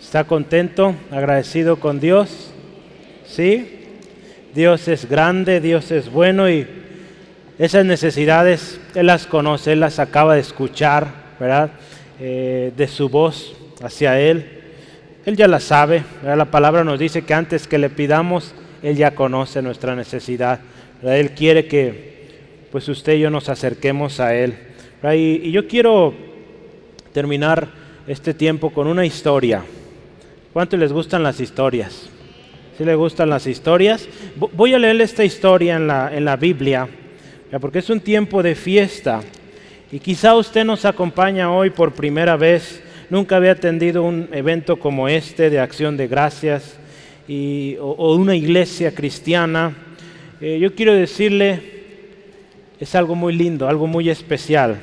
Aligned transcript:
¿Está 0.00 0.24
contento, 0.24 0.94
agradecido 1.10 1.76
con 1.76 2.00
Dios? 2.00 2.50
¿Sí? 3.26 3.86
Dios 4.54 4.88
es 4.88 5.08
grande, 5.08 5.60
Dios 5.60 5.90
es 5.92 6.10
bueno 6.10 6.50
y 6.50 6.66
esas 7.58 7.84
necesidades 7.84 8.80
Él 8.94 9.06
las 9.06 9.26
conoce, 9.26 9.72
Él 9.72 9.80
las 9.80 9.98
acaba 10.00 10.34
de 10.34 10.40
escuchar, 10.40 11.06
¿verdad? 11.38 11.70
Eh, 12.18 12.72
de 12.76 12.88
su 12.88 13.08
voz 13.08 13.54
hacia 13.82 14.18
Él. 14.18 14.62
Él 15.26 15.36
ya 15.36 15.46
la 15.46 15.60
sabe, 15.60 16.02
la 16.24 16.46
palabra 16.46 16.82
nos 16.82 16.98
dice 16.98 17.22
que 17.22 17.34
antes 17.34 17.68
que 17.68 17.78
le 17.78 17.90
pidamos, 17.90 18.54
Él 18.82 18.96
ya 18.96 19.14
conoce 19.14 19.62
nuestra 19.62 19.94
necesidad. 19.94 20.60
Él 21.02 21.32
quiere 21.32 21.66
que 21.66 22.66
pues 22.72 22.88
usted 22.88 23.14
y 23.14 23.20
yo 23.20 23.30
nos 23.30 23.48
acerquemos 23.48 24.18
a 24.18 24.34
Él. 24.34 24.56
Y, 25.04 25.48
y 25.48 25.52
yo 25.52 25.68
quiero 25.68 26.14
terminar 27.12 27.68
este 28.08 28.34
tiempo 28.34 28.70
con 28.70 28.86
una 28.86 29.04
historia. 29.04 29.62
¿Cuánto 30.52 30.76
les 30.76 30.92
gustan 30.92 31.22
las 31.22 31.38
historias? 31.38 32.10
¿Sí 32.76 32.84
les 32.84 32.96
gustan 32.96 33.30
las 33.30 33.46
historias? 33.46 34.08
Voy 34.34 34.74
a 34.74 34.80
leer 34.80 35.00
esta 35.00 35.24
historia 35.24 35.76
en 35.76 35.86
la, 35.86 36.10
en 36.12 36.24
la 36.24 36.34
Biblia, 36.34 36.88
porque 37.60 37.78
es 37.78 37.88
un 37.88 38.00
tiempo 38.00 38.42
de 38.42 38.56
fiesta. 38.56 39.20
Y 39.92 40.00
quizá 40.00 40.34
usted 40.34 40.64
nos 40.64 40.84
acompaña 40.84 41.52
hoy 41.52 41.70
por 41.70 41.92
primera 41.92 42.36
vez, 42.36 42.82
nunca 43.10 43.36
había 43.36 43.52
atendido 43.52 44.02
un 44.02 44.28
evento 44.32 44.76
como 44.76 45.08
este 45.08 45.50
de 45.50 45.60
acción 45.60 45.96
de 45.96 46.08
gracias 46.08 46.80
y, 47.28 47.76
o, 47.80 48.16
una 48.16 48.34
iglesia 48.34 48.92
cristiana. 48.92 49.72
Eh, 50.40 50.58
yo 50.60 50.74
quiero 50.74 50.94
decirle, 50.94 51.62
es 52.80 52.96
algo 52.96 53.14
muy 53.14 53.34
lindo, 53.34 53.68
algo 53.68 53.86
muy 53.86 54.10
especial, 54.10 54.80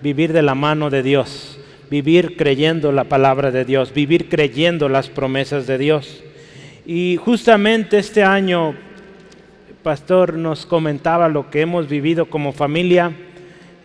vivir 0.00 0.32
de 0.32 0.40
la 0.40 0.54
mano 0.54 0.88
de 0.88 1.02
Dios 1.02 1.49
vivir 1.90 2.36
creyendo 2.36 2.92
la 2.92 3.04
palabra 3.04 3.50
de 3.50 3.64
Dios, 3.64 3.92
vivir 3.92 4.28
creyendo 4.28 4.88
las 4.88 5.08
promesas 5.08 5.66
de 5.66 5.76
Dios. 5.76 6.22
Y 6.86 7.16
justamente 7.16 7.98
este 7.98 8.22
año, 8.22 8.74
pastor 9.82 10.34
nos 10.34 10.66
comentaba 10.66 11.28
lo 11.28 11.50
que 11.50 11.62
hemos 11.62 11.88
vivido 11.88 12.26
como 12.26 12.52
familia, 12.52 13.12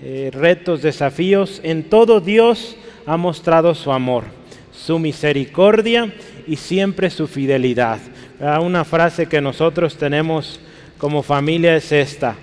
eh, 0.02 0.30
retos, 0.32 0.84
desafíos. 0.84 1.60
En 1.64 1.84
todo 1.90 2.22
Dios 2.22 2.78
ha 3.08 3.18
mostrado 3.18 3.74
su 3.74 3.92
amor, 3.92 4.26
su 4.72 5.00
misericordia 5.00 6.14
y 6.48 6.58
siempre 6.58 7.10
su 7.10 7.28
fidelidad. 7.28 8.00
Ah, 8.40 8.60
una 8.60 8.86
frase 8.86 9.26
que 9.26 9.42
nosotros 9.42 9.98
tenemos 9.98 10.60
como 10.98 11.24
familia 11.24 11.76
es 11.76 11.92
esta, 11.92 12.36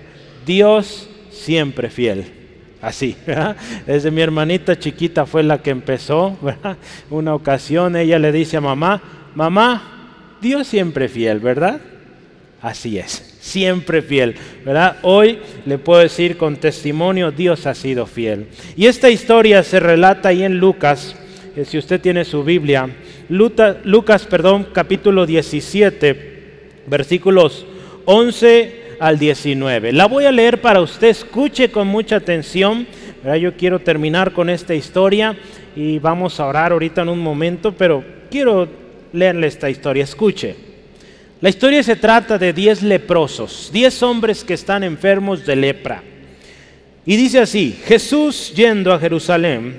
Dios 0.45 1.09
siempre 1.31 1.89
fiel 1.89 2.42
así. 2.83 3.15
Desde 3.87 4.11
mi 4.11 4.21
hermanita 4.21 4.77
chiquita 4.77 5.25
fue 5.25 5.41
la 5.41 5.63
que 5.63 5.71
empezó. 5.71 6.37
Una 7.09 7.33
ocasión 7.33 7.95
ella 7.95 8.19
le 8.19 8.31
dice 8.31 8.57
a 8.57 8.61
mamá, 8.61 9.01
mamá, 9.33 10.37
Dios 10.41 10.67
siempre 10.67 11.07
fiel, 11.07 11.39
¿verdad? 11.39 11.79
Así 12.61 12.97
es, 12.97 13.37
siempre 13.39 14.01
fiel, 14.01 14.35
¿verdad? 14.65 14.97
Hoy 15.01 15.39
le 15.65 15.77
puedo 15.77 16.01
decir 16.01 16.37
con 16.37 16.57
testimonio, 16.57 17.31
Dios 17.31 17.65
ha 17.65 17.73
sido 17.73 18.05
fiel. 18.05 18.47
Y 18.75 18.85
esta 18.85 19.09
historia 19.09 19.63
se 19.63 19.79
relata 19.79 20.29
ahí 20.29 20.43
en 20.43 20.59
Lucas, 20.59 21.15
eh, 21.55 21.65
si 21.65 21.77
usted 21.77 21.99
tiene 21.99 22.25
su 22.25 22.43
Biblia, 22.43 22.89
Lucas, 23.29 24.25
perdón, 24.29 24.67
capítulo 24.73 25.25
17, 25.25 26.83
versículos 26.87 27.65
11 28.05 28.82
al 28.99 29.19
19. 29.19 29.91
La 29.91 30.07
voy 30.07 30.25
a 30.25 30.31
leer 30.31 30.61
para 30.61 30.81
usted, 30.81 31.09
escuche 31.09 31.69
con 31.69 31.87
mucha 31.87 32.17
atención. 32.17 32.87
Yo 33.39 33.55
quiero 33.55 33.79
terminar 33.79 34.33
con 34.33 34.49
esta 34.49 34.75
historia 34.75 35.37
y 35.75 35.99
vamos 35.99 36.39
a 36.39 36.45
orar 36.45 36.71
ahorita 36.71 37.01
en 37.01 37.09
un 37.09 37.19
momento, 37.19 37.73
pero 37.73 38.03
quiero 38.29 38.67
leerle 39.13 39.47
esta 39.47 39.69
historia, 39.69 40.03
escuche. 40.03 40.55
La 41.39 41.49
historia 41.49 41.83
se 41.83 41.95
trata 41.95 42.37
de 42.37 42.53
10 42.53 42.83
leprosos, 42.83 43.69
10 43.73 44.03
hombres 44.03 44.43
que 44.43 44.53
están 44.53 44.83
enfermos 44.83 45.45
de 45.45 45.55
lepra. 45.55 46.01
Y 47.05 47.17
dice 47.17 47.39
así, 47.39 47.77
Jesús 47.85 48.53
yendo 48.55 48.93
a 48.93 48.99
Jerusalén, 48.99 49.75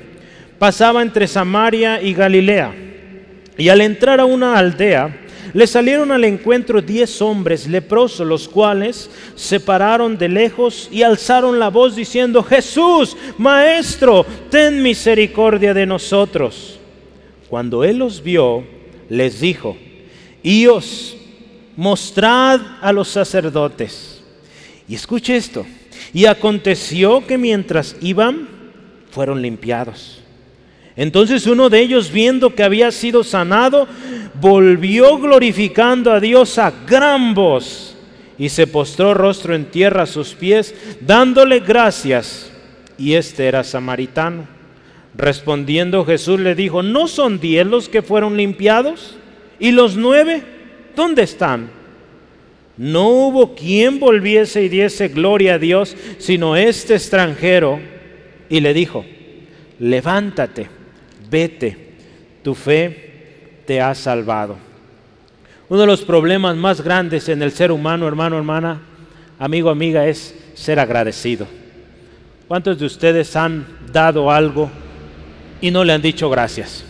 pasaba 0.58 1.00
entre 1.00 1.26
Samaria 1.26 2.02
y 2.02 2.12
Galilea, 2.12 2.74
y 3.56 3.68
al 3.68 3.80
entrar 3.80 4.20
a 4.20 4.26
una 4.26 4.58
aldea, 4.58 5.23
le 5.54 5.68
salieron 5.68 6.10
al 6.10 6.24
encuentro 6.24 6.82
diez 6.82 7.22
hombres 7.22 7.68
leprosos, 7.68 8.26
los 8.26 8.48
cuales 8.48 9.08
se 9.36 9.60
pararon 9.60 10.18
de 10.18 10.28
lejos 10.28 10.88
y 10.90 11.02
alzaron 11.02 11.60
la 11.60 11.70
voz 11.70 11.94
diciendo, 11.94 12.42
Jesús, 12.42 13.16
Maestro, 13.38 14.26
ten 14.50 14.82
misericordia 14.82 15.72
de 15.72 15.86
nosotros. 15.86 16.80
Cuando 17.48 17.84
él 17.84 17.98
los 17.98 18.20
vio, 18.20 18.64
les 19.08 19.40
dijo, 19.40 19.76
os 20.72 21.16
mostrad 21.76 22.60
a 22.80 22.92
los 22.92 23.08
sacerdotes. 23.08 24.24
Y 24.88 24.96
escuche 24.96 25.36
esto, 25.36 25.64
y 26.12 26.26
aconteció 26.26 27.24
que 27.24 27.38
mientras 27.38 27.94
iban, 28.00 28.48
fueron 29.12 29.40
limpiados. 29.40 30.23
Entonces 30.96 31.46
uno 31.46 31.70
de 31.70 31.80
ellos, 31.80 32.12
viendo 32.12 32.54
que 32.54 32.62
había 32.62 32.92
sido 32.92 33.24
sanado, 33.24 33.88
volvió 34.40 35.18
glorificando 35.18 36.12
a 36.12 36.20
Dios 36.20 36.58
a 36.58 36.72
gran 36.86 37.34
voz 37.34 37.96
y 38.38 38.48
se 38.48 38.66
postró 38.66 39.14
rostro 39.14 39.54
en 39.54 39.66
tierra 39.66 40.04
a 40.04 40.06
sus 40.06 40.34
pies, 40.34 40.74
dándole 41.00 41.60
gracias. 41.60 42.50
Y 42.96 43.14
este 43.14 43.46
era 43.46 43.64
samaritano. 43.64 44.46
Respondiendo 45.16 46.04
Jesús 46.04 46.40
le 46.40 46.54
dijo, 46.54 46.82
¿no 46.82 47.08
son 47.08 47.40
diez 47.40 47.66
los 47.66 47.88
que 47.88 48.02
fueron 48.02 48.36
limpiados? 48.36 49.16
¿Y 49.58 49.72
los 49.72 49.96
nueve? 49.96 50.42
¿Dónde 50.94 51.22
están? 51.22 51.70
No 52.76 53.08
hubo 53.08 53.54
quien 53.54 54.00
volviese 54.00 54.62
y 54.62 54.68
diese 54.68 55.08
gloria 55.08 55.54
a 55.54 55.58
Dios, 55.58 55.96
sino 56.18 56.56
este 56.56 56.94
extranjero. 56.94 57.80
Y 58.48 58.60
le 58.60 58.74
dijo, 58.74 59.04
levántate 59.78 60.68
vete, 61.34 61.76
tu 62.44 62.54
fe 62.54 63.62
te 63.66 63.80
ha 63.80 63.92
salvado. 63.96 64.54
Uno 65.68 65.80
de 65.80 65.86
los 65.88 66.02
problemas 66.02 66.56
más 66.56 66.80
grandes 66.80 67.28
en 67.28 67.42
el 67.42 67.50
ser 67.50 67.72
humano, 67.72 68.06
hermano, 68.06 68.36
hermana, 68.36 68.80
amigo, 69.40 69.68
amiga, 69.68 70.06
es 70.06 70.32
ser 70.54 70.78
agradecido. 70.78 71.48
¿Cuántos 72.46 72.78
de 72.78 72.86
ustedes 72.86 73.34
han 73.34 73.66
dado 73.92 74.30
algo 74.30 74.70
y 75.60 75.72
no 75.72 75.82
le 75.82 75.92
han 75.92 76.02
dicho 76.02 76.30
gracias? 76.30 76.84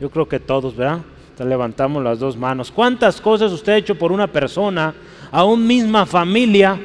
Yo 0.00 0.08
creo 0.08 0.28
que 0.28 0.38
todos, 0.38 0.76
¿verdad? 0.76 1.00
Levantamos 1.40 2.04
las 2.04 2.20
dos 2.20 2.36
manos. 2.36 2.70
¿Cuántas 2.70 3.20
cosas 3.20 3.50
usted 3.50 3.72
ha 3.72 3.76
hecho 3.78 3.96
por 3.96 4.12
una 4.12 4.28
persona, 4.28 4.94
a 5.32 5.44
una 5.44 5.66
misma 5.66 6.06
familia, 6.06 6.78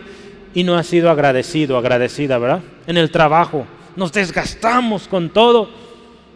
y 0.56 0.64
no 0.64 0.76
ha 0.76 0.82
sido 0.82 1.12
agradecido, 1.12 1.78
agradecida, 1.78 2.40
¿verdad? 2.40 2.62
En 2.88 2.98
el 2.98 3.12
trabajo. 3.12 3.68
Nos 3.96 4.12
desgastamos 4.12 5.08
con 5.08 5.30
todo 5.30 5.70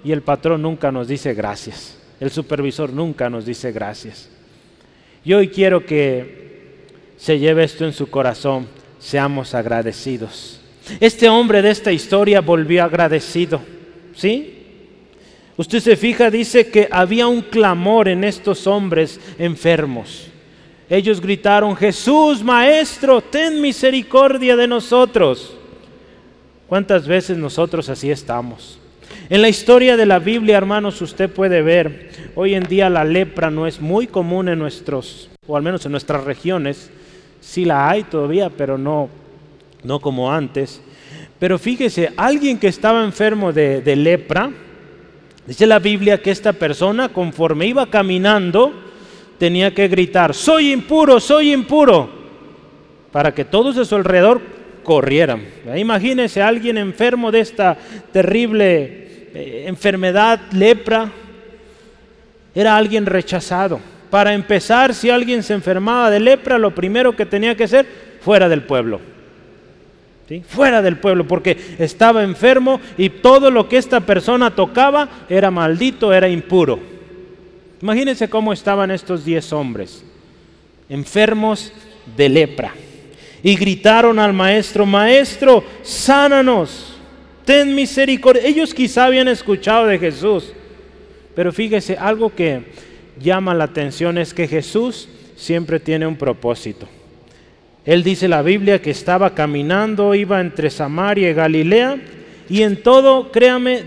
y 0.04 0.12
el 0.12 0.22
patrón 0.22 0.62
nunca 0.62 0.92
nos 0.92 1.08
dice 1.08 1.34
gracias. 1.34 1.98
El 2.20 2.32
supervisor 2.32 2.92
nunca 2.92 3.30
nos 3.30 3.46
dice 3.46 3.72
gracias. 3.72 4.30
Y 5.26 5.34
hoy 5.34 5.50
quiero 5.50 5.86
que 5.86 6.88
se 7.18 7.40
lleve 7.40 7.64
esto 7.64 7.86
en 7.86 7.94
su 7.94 8.10
corazón. 8.10 8.68
Seamos 9.00 9.54
agradecidos. 9.54 10.60
Este 11.00 11.30
hombre 11.30 11.62
de 11.62 11.72
esta 11.72 11.92
historia 11.92 12.42
volvió 12.42 12.84
agradecido. 12.84 13.62
¿Sí? 14.16 14.60
Usted 15.56 15.80
se 15.80 15.96
fija, 15.96 16.30
dice 16.30 16.68
que 16.68 16.88
había 16.92 17.28
un 17.28 17.42
clamor 17.42 18.08
en 18.08 18.24
estos 18.24 18.68
hombres 18.68 19.20
enfermos. 19.38 20.28
Ellos 20.90 21.22
gritaron, 21.22 21.76
Jesús, 21.76 22.44
Maestro, 22.44 23.22
ten 23.22 23.62
misericordia 23.62 24.56
de 24.56 24.68
nosotros. 24.68 25.56
¿Cuántas 26.68 27.08
veces 27.08 27.38
nosotros 27.38 27.88
así 27.90 28.12
estamos? 28.12 28.80
En 29.30 29.42
la 29.42 29.48
historia 29.48 29.96
de 29.96 30.06
la 30.06 30.20
Biblia, 30.20 30.58
hermanos, 30.58 31.02
usted 31.02 31.30
puede 31.30 31.62
ver, 31.62 32.10
hoy 32.36 32.56
en 32.56 32.64
día 32.64 32.90
la 32.90 33.06
lepra 33.06 33.50
no 33.50 33.66
es 33.66 33.80
muy 33.80 34.06
común 34.06 34.50
en 34.50 34.60
nuestros, 34.60 35.30
o 35.48 35.56
al 35.56 35.64
menos 35.64 35.86
en 35.86 35.94
nuestras 35.94 36.26
regiones, 36.26 36.92
sí 37.40 37.64
la 37.64 37.90
hay 37.90 38.04
todavía, 38.04 38.50
pero 38.50 38.78
no, 38.78 39.10
no 39.82 40.02
como 40.02 40.32
antes. 40.32 40.82
Pero 41.40 41.58
fíjese, 41.58 42.12
alguien 42.18 42.60
que 42.60 42.68
estaba 42.68 43.04
enfermo 43.06 43.54
de, 43.54 43.96
lepra, 43.96 44.52
dice 45.48 45.68
la 45.68 45.80
Biblia 45.80 46.22
que 46.22 46.32
esta 46.32 46.52
persona 46.52 47.08
conforme 47.08 47.66
iba 47.66 47.86
caminando, 47.86 48.74
tenía 49.38 49.74
que 49.74 49.88
gritar, 49.88 50.34
soy 50.34 50.74
impuro, 50.74 51.22
soy 51.22 51.54
impuro, 51.54 52.10
para 53.14 53.34
que 53.34 53.46
todos 53.46 53.78
de 53.78 53.86
su 53.86 53.96
alrededor 53.96 54.42
corrieran. 54.84 55.46
Imagínense 55.78 56.42
a 56.42 56.50
alguien 56.50 56.78
enfermo 56.78 57.32
de 57.32 57.40
esta 57.40 57.78
terrible 58.12 59.03
eh, 59.34 59.66
enfermedad, 59.68 60.40
lepra, 60.52 61.12
era 62.56 62.78
alguien 62.78 63.06
rechazado. 63.06 63.80
Para 64.10 64.34
empezar, 64.34 64.94
si 64.94 65.10
alguien 65.10 65.42
se 65.42 65.54
enfermaba 65.54 66.12
de 66.12 66.20
lepra, 66.20 66.60
lo 66.60 66.76
primero 66.76 67.16
que 67.16 67.26
tenía 67.26 67.56
que 67.56 67.68
ser, 67.68 67.86
fuera 68.22 68.48
del 68.48 68.62
pueblo. 68.62 69.02
¿Sí? 70.30 70.44
Fuera 70.48 70.82
del 70.82 70.98
pueblo, 70.98 71.28
porque 71.28 71.58
estaba 71.80 72.24
enfermo 72.24 72.80
y 72.98 73.10
todo 73.10 73.52
lo 73.52 73.68
que 73.68 73.78
esta 73.78 74.00
persona 74.02 74.56
tocaba 74.56 75.10
era 75.28 75.52
maldito, 75.52 76.14
era 76.14 76.30
impuro. 76.30 76.80
Imagínense 77.82 78.30
cómo 78.30 78.54
estaban 78.54 78.92
estos 78.92 79.26
diez 79.26 79.52
hombres, 79.52 80.06
enfermos 80.88 81.74
de 82.16 82.30
lepra. 82.30 82.74
Y 83.42 83.56
gritaron 83.56 84.20
al 84.20 84.32
maestro, 84.32 84.86
maestro, 84.86 85.64
sánanos, 85.82 86.93
ten 87.46 87.76
misericordia. 87.76 88.46
Ellos 88.46 88.74
quizá 88.74 89.06
habían 89.06 89.28
escuchado 89.28 89.88
de 89.88 90.00
Jesús, 90.00 90.54
pero 91.36 91.52
fíjese, 91.52 91.98
algo 91.98 92.34
que 92.34 92.64
llama 93.20 93.54
la 93.54 93.66
atención 93.66 94.18
es 94.18 94.34
que 94.34 94.48
Jesús 94.48 95.10
siempre 95.36 95.80
tiene 95.80 96.08
un 96.08 96.16
propósito. 96.16 96.88
Él 97.86 98.04
dice 98.04 98.28
la 98.28 98.42
Biblia 98.42 98.82
que 98.82 98.92
estaba 98.92 99.36
caminando, 99.36 100.16
iba 100.16 100.40
entre 100.40 100.70
Samaria 100.70 101.30
y 101.30 101.34
Galilea, 101.34 101.98
y 102.50 102.62
en 102.62 102.82
todo, 102.82 103.32
créame, 103.32 103.84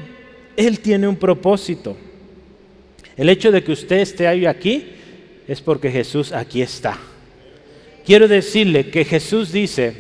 Él 0.57 0.81
tiene 0.81 1.09
un 1.09 1.17
propósito. 1.17 1.97
El 3.17 3.31
hecho 3.31 3.51
de 3.51 3.65
que 3.65 3.73
usted 3.73 4.01
esté 4.01 4.27
ahí 4.27 4.45
aquí 4.45 4.89
es 5.49 5.63
porque 5.63 5.91
Jesús 5.91 6.33
aquí 6.33 6.61
está. 6.61 6.99
Quiero 8.05 8.29
decirle 8.29 8.91
que 8.91 9.05
Jesús 9.05 9.51
dice 9.51 9.95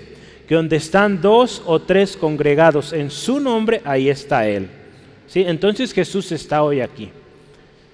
que 0.46 0.54
donde 0.54 0.76
están 0.76 1.20
dos 1.20 1.62
o 1.66 1.80
tres 1.80 2.16
congregados 2.16 2.92
en 2.92 3.10
su 3.10 3.40
nombre, 3.40 3.80
ahí 3.84 4.08
está 4.08 4.48
Él. 4.48 4.68
¿Sí? 5.26 5.44
Entonces 5.46 5.92
Jesús 5.92 6.30
está 6.30 6.62
hoy 6.62 6.80
aquí. 6.80 7.10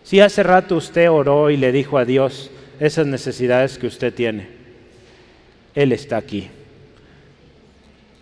Si 0.03 0.21
hace 0.21 0.43
rato 0.43 0.77
usted 0.77 1.11
oró 1.11 1.51
y 1.51 1.57
le 1.57 1.73
dijo 1.73 1.97
a 1.97 2.05
Dios 2.05 2.51
esas 2.79 3.07
necesidades 3.07 3.79
que 3.79 3.87
usted 3.87 4.13
tiene, 4.13 4.49
Él 5.75 5.93
está 5.93 6.19
aquí. 6.19 6.49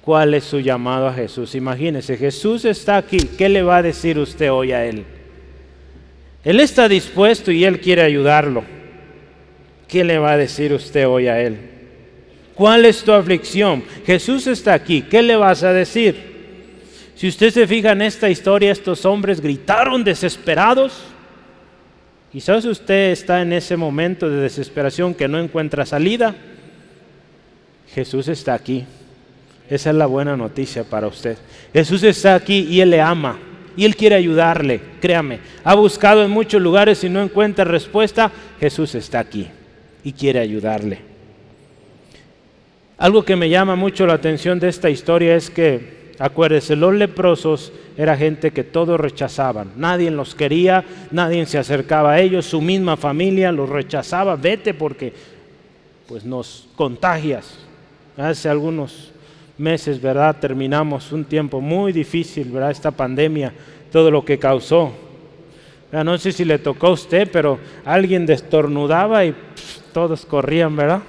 ¿Cuál 0.03 0.35
es 0.35 0.45
su 0.45 0.61
llamado 0.61 1.09
a 1.09 1.13
Jesús? 1.15 1.55
Imagínese, 1.55 2.17
Jesús 2.17 2.65
está 2.65 2.97
aquí. 2.97 3.19
¿Qué 3.19 3.49
le 3.49 3.63
va 3.63 3.79
a 3.79 3.83
decir 3.83 4.19
usted 4.19 4.51
hoy 4.51 4.73
a 4.73 4.85
Él? 4.87 5.05
Él 6.45 6.61
está 6.61 6.89
dispuesto 6.89 7.51
y 7.51 7.65
Él 7.65 7.81
quiere 7.81 8.03
ayudarlo. 8.03 8.65
¿Qué 9.89 10.05
le 10.05 10.19
va 10.19 10.33
a 10.33 10.37
decir 10.37 10.73
usted 10.73 11.07
hoy 11.07 11.27
a 11.27 11.41
Él? 11.41 11.70
¿Cuál 12.55 12.85
es 12.85 13.03
tu 13.03 13.13
aflicción? 13.13 13.83
Jesús 14.05 14.47
está 14.47 14.75
aquí. 14.75 15.03
¿Qué 15.03 15.23
le 15.23 15.37
vas 15.37 15.63
a 15.63 15.73
decir? 15.73 16.31
Si 17.15 17.29
usted 17.29 17.51
se 17.51 17.67
fija 17.67 17.93
en 17.93 18.03
esta 18.03 18.31
historia, 18.31 18.73
estos 18.73 19.05
hombres 19.05 19.41
gritaron 19.41 20.03
desesperados. 20.05 21.03
Quizás 22.33 22.65
usted 22.65 23.11
está 23.11 23.43
en 23.43 23.53
ese 23.53 23.77
momento 23.77 24.29
de 24.29 24.41
desesperación 24.41 25.15
que 25.15 25.29
no 25.29 25.39
encuentra 25.39 25.85
salida. 25.85 26.35
Jesús 27.95 28.29
está 28.29 28.55
aquí. 28.55 28.85
Esa 29.69 29.91
es 29.91 29.97
la 29.97 30.07
buena 30.07 30.37
noticia 30.37 30.85
para 30.85 31.09
usted. 31.09 31.37
Jesús 31.73 32.03
está 32.03 32.35
aquí 32.35 32.67
y 32.71 32.81
Él 32.81 32.91
le 32.91 33.01
ama 33.01 33.39
y 33.77 33.85
Él 33.85 33.97
quiere 33.97 34.17
ayudarle, 34.17 34.81
créame. 35.01 35.41
Ha 35.65 35.75
buscado 35.75 36.25
en 36.25 36.31
muchos 36.31 36.61
lugares 36.61 37.05
y 37.05 37.09
no 37.09 37.23
encuentra 37.23 37.65
respuesta. 37.65 38.31
Jesús 38.59 38.95
está 38.95 39.21
aquí 39.21 39.49
y 40.03 40.13
quiere 40.13 40.41
ayudarle. 40.41 41.10
Algo 43.01 43.25
que 43.25 43.35
me 43.35 43.49
llama 43.49 43.77
mucho 43.77 44.07
la 44.07 44.13
atención 44.13 44.61
de 44.61 44.69
esta 44.69 44.91
historia 44.91 45.35
es 45.35 45.49
que, 45.49 46.13
acuérdese, 46.19 46.77
los 46.77 46.93
leprosos 46.93 47.73
era 47.97 48.15
gente 48.15 48.51
que 48.51 48.63
todos 48.63 49.01
rechazaban. 49.01 49.73
Nadie 49.77 50.11
los 50.11 50.35
quería, 50.35 50.85
nadie 51.11 51.47
se 51.47 51.57
acercaba 51.57 52.13
a 52.13 52.21
ellos, 52.21 52.45
su 52.45 52.61
misma 52.61 52.99
familia 52.99 53.53
los 53.53 53.71
rechazaba. 53.71 54.37
Vete 54.37 54.75
porque 54.75 55.15
pues 56.07 56.27
nos 56.27 56.69
contagias. 56.77 57.61
Hace 58.19 58.51
algunos 58.51 59.13
meses, 59.57 59.99
¿verdad? 59.99 60.37
Terminamos 60.39 61.11
un 61.11 61.25
tiempo 61.25 61.63
muy 61.63 61.95
difícil, 61.95 62.51
¿verdad? 62.51 62.71
Esta 62.71 62.91
pandemia, 62.91 63.51
todo 63.91 64.11
lo 64.11 64.23
que 64.27 64.39
causó. 64.39 64.93
No 65.91 66.19
sé 66.19 66.33
si 66.33 66.45
le 66.45 66.59
tocó 66.59 66.89
a 66.89 66.93
usted, 66.93 67.31
pero 67.33 67.59
alguien 67.83 68.27
destornudaba 68.27 69.25
y 69.25 69.35
todos 69.95 70.27
corrían, 70.27 70.77
¿verdad? 70.77 71.01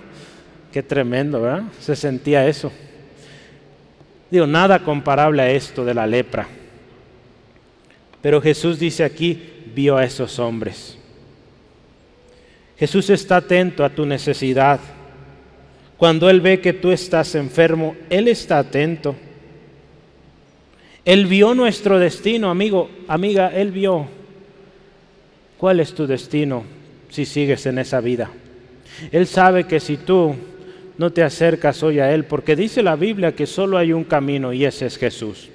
Qué 0.71 0.81
tremendo, 0.81 1.41
¿verdad? 1.41 1.63
Se 1.79 1.95
sentía 1.95 2.47
eso. 2.47 2.71
Digo, 4.29 4.47
nada 4.47 4.79
comparable 4.79 5.41
a 5.41 5.51
esto 5.51 5.83
de 5.83 5.94
la 5.94 6.07
lepra. 6.07 6.47
Pero 8.21 8.41
Jesús 8.41 8.79
dice 8.79 9.03
aquí, 9.03 9.41
vio 9.75 9.97
a 9.97 10.06
esos 10.06 10.39
hombres. 10.39 10.97
Jesús 12.77 13.09
está 13.09 13.38
atento 13.38 13.83
a 13.83 13.89
tu 13.89 14.06
necesidad. 14.06 14.79
Cuando 15.97 16.29
Él 16.29 16.39
ve 16.39 16.62
que 16.62 16.73
tú 16.73 16.91
estás 16.91 17.35
enfermo, 17.35 17.95
Él 18.09 18.27
está 18.27 18.59
atento. 18.59 19.15
Él 21.03 21.25
vio 21.25 21.53
nuestro 21.53 22.00
destino, 22.00 22.50
amigo, 22.50 22.89
amiga, 23.07 23.50
Él 23.50 23.71
vio 23.71 24.07
cuál 25.57 25.79
es 25.79 25.94
tu 25.94 26.07
destino 26.07 26.63
si 27.09 27.25
sigues 27.25 27.65
en 27.65 27.79
esa 27.79 28.00
vida. 28.00 28.29
Él 29.12 29.27
sabe 29.27 29.65
que 29.65 29.79
si 29.79 29.97
tú 29.97 30.35
no 31.01 31.12
te 31.12 31.24
acercas 31.24 31.81
hoy 31.81 32.00
a 32.00 32.13
Él, 32.13 32.25
porque 32.25 32.56
dice 32.56 32.83
la 32.83 32.95
Biblia 32.95 33.33
que 33.33 33.48
solo 33.48 33.80
hay 33.80 33.92
un 33.92 34.03
camino 34.03 34.53
y 34.53 34.65
ese 34.65 34.86
es 34.86 35.00
Jesús. 35.00 35.50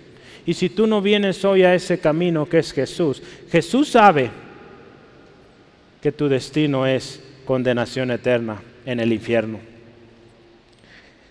Y 0.45 0.55
si 0.55 0.69
tú 0.69 0.89
no 0.89 1.01
vienes 1.01 1.45
hoy 1.45 1.63
a 1.63 1.73
ese 1.73 2.01
camino 2.01 2.49
que 2.49 2.59
es 2.59 2.73
Jesús, 2.73 3.23
Jesús 3.49 3.91
sabe 3.91 4.33
que 6.03 6.11
tu 6.11 6.29
destino 6.29 6.85
es 6.85 7.23
condenación 7.45 8.11
eterna 8.11 8.61
en 8.85 8.99
el 8.99 9.13
infierno. 9.13 9.61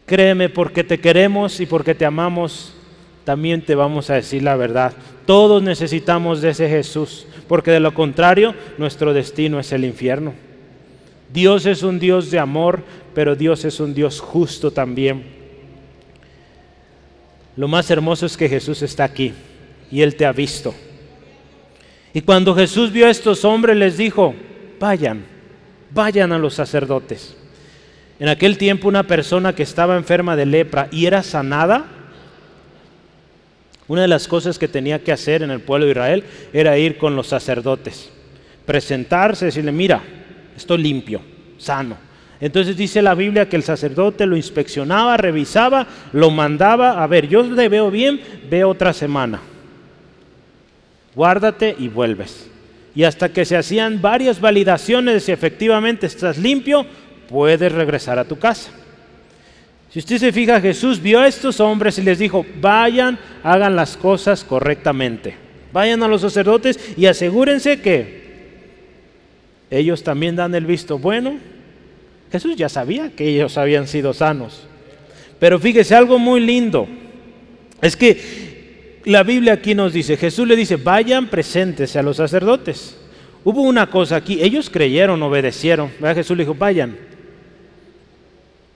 Créeme, 0.06 0.48
porque 0.48 0.86
te 0.86 0.98
queremos 0.98 1.60
y 1.60 1.66
porque 1.66 1.94
te 1.94 2.06
amamos, 2.06 2.74
también 3.26 3.64
te 3.64 3.76
vamos 3.76 4.10
a 4.10 4.14
decir 4.14 4.44
la 4.44 4.56
verdad. 4.56 4.94
Todos 5.26 5.62
necesitamos 5.62 6.42
de 6.42 6.52
ese 6.52 6.70
Jesús, 6.70 7.28
porque 7.50 7.72
de 7.72 7.82
lo 7.82 7.94
contrario 7.94 8.56
nuestro 8.78 9.14
destino 9.14 9.60
es 9.60 9.74
el 9.74 9.84
infierno. 9.84 10.45
Dios 11.36 11.66
es 11.66 11.84
un 11.84 12.00
Dios 12.00 12.32
de 12.32 12.40
amor, 12.40 12.82
pero 13.14 13.36
Dios 13.36 13.66
es 13.66 13.82
un 13.82 13.94
Dios 13.94 14.22
justo 14.22 14.72
también. 14.72 15.26
Lo 17.58 17.68
más 17.68 17.92
hermoso 17.92 18.26
es 18.26 18.38
que 18.38 18.48
Jesús 18.48 18.82
está 18.82 19.04
aquí 19.04 19.34
y 19.92 20.02
Él 20.02 20.16
te 20.16 20.26
ha 20.26 20.32
visto. 20.32 20.74
Y 22.14 22.22
cuando 22.22 22.56
Jesús 22.56 22.92
vio 22.94 23.06
a 23.06 23.10
estos 23.10 23.44
hombres 23.44 23.76
les 23.76 23.98
dijo, 23.98 24.34
vayan, 24.80 25.26
vayan 25.92 26.32
a 26.32 26.40
los 26.40 26.54
sacerdotes. 26.54 27.36
En 28.18 28.30
aquel 28.30 28.58
tiempo 28.58 28.88
una 28.88 29.04
persona 29.04 29.54
que 29.54 29.64
estaba 29.64 29.98
enferma 29.98 30.38
de 30.38 30.46
lepra 30.46 30.88
y 30.90 31.06
era 31.06 31.22
sanada, 31.22 31.86
una 33.90 34.04
de 34.04 34.08
las 34.08 34.30
cosas 34.30 34.58
que 34.58 34.70
tenía 34.70 35.04
que 35.04 35.12
hacer 35.12 35.44
en 35.44 35.52
el 35.52 35.60
pueblo 35.60 35.86
de 35.86 35.92
Israel 35.92 36.24
era 36.54 36.78
ir 36.78 36.98
con 36.98 37.18
los 37.18 37.28
sacerdotes, 37.28 38.10
presentarse, 38.66 39.46
decirle, 39.46 39.74
mira, 39.74 40.02
estoy 40.56 40.80
limpio, 40.80 41.22
sano. 41.58 41.98
Entonces 42.40 42.76
dice 42.76 43.02
la 43.02 43.16
Biblia 43.16 43.48
que 43.48 43.56
el 43.56 43.64
sacerdote 43.64 44.26
lo 44.26 44.36
inspeccionaba, 44.36 45.18
revisaba, 45.18 45.88
lo 46.12 46.32
mandaba, 46.32 47.02
a 47.02 47.08
ver, 47.08 47.28
yo 47.28 47.44
te 47.56 47.70
veo 47.70 47.90
bien, 47.90 48.20
ve 48.50 48.64
otra 48.64 48.94
semana. 48.94 49.40
Guárdate 51.16 51.76
y 51.80 51.88
vuelves. 51.88 52.50
Y 52.94 53.04
hasta 53.04 53.30
que 53.30 53.46
se 53.46 53.58
hacían 53.58 54.02
varias 54.02 54.40
validaciones 54.40 55.14
de 55.14 55.20
si 55.22 55.32
efectivamente 55.32 56.08
estás 56.08 56.38
limpio, 56.38 56.86
puedes 57.30 57.72
regresar 57.72 58.20
a 58.20 58.26
tu 58.26 58.38
casa. 58.38 58.70
Si 59.90 60.00
usted 60.00 60.18
se 60.18 60.34
fija, 60.34 60.60
Jesús 60.60 61.02
vio 61.02 61.22
a 61.22 61.28
estos 61.28 61.62
hombres 61.62 61.98
y 61.98 62.02
les 62.02 62.20
dijo, 62.20 62.46
vayan, 62.60 63.18
hagan 63.44 63.78
las 63.78 63.96
cosas 63.96 64.44
correctamente. 64.44 65.36
Vayan 65.72 66.04
a 66.04 66.08
los 66.08 66.22
sacerdotes 66.22 66.80
y 66.98 67.06
asegúrense 67.06 67.82
que 67.82 68.25
ellos 69.80 70.04
también 70.04 70.36
dan 70.36 70.56
el 70.56 70.66
visto 70.66 70.98
bueno. 70.98 71.38
Jesús 72.32 72.56
ya 72.56 72.70
sabía 72.70 73.12
que 73.12 73.28
ellos 73.28 73.58
habían 73.58 73.88
sido 73.88 74.14
sanos. 74.14 74.68
Pero 75.40 75.60
fíjese 75.60 75.96
algo 75.96 76.20
muy 76.20 76.40
lindo. 76.40 76.88
Es 77.82 77.96
que 77.96 79.02
la 79.06 79.24
Biblia 79.24 79.54
aquí 79.54 79.76
nos 79.76 79.94
dice, 79.94 80.18
Jesús 80.18 80.48
le 80.48 80.56
dice, 80.56 80.78
vayan 80.78 81.28
presentes 81.28 81.96
a 81.96 82.02
los 82.02 82.18
sacerdotes. 82.18 82.98
Hubo 83.44 83.62
una 83.62 83.90
cosa 83.90 84.16
aquí, 84.16 84.42
ellos 84.42 84.70
creyeron, 84.70 85.22
obedecieron. 85.22 85.92
Jesús 86.16 86.36
le 86.36 86.44
dijo, 86.44 86.56
vayan, 86.56 86.98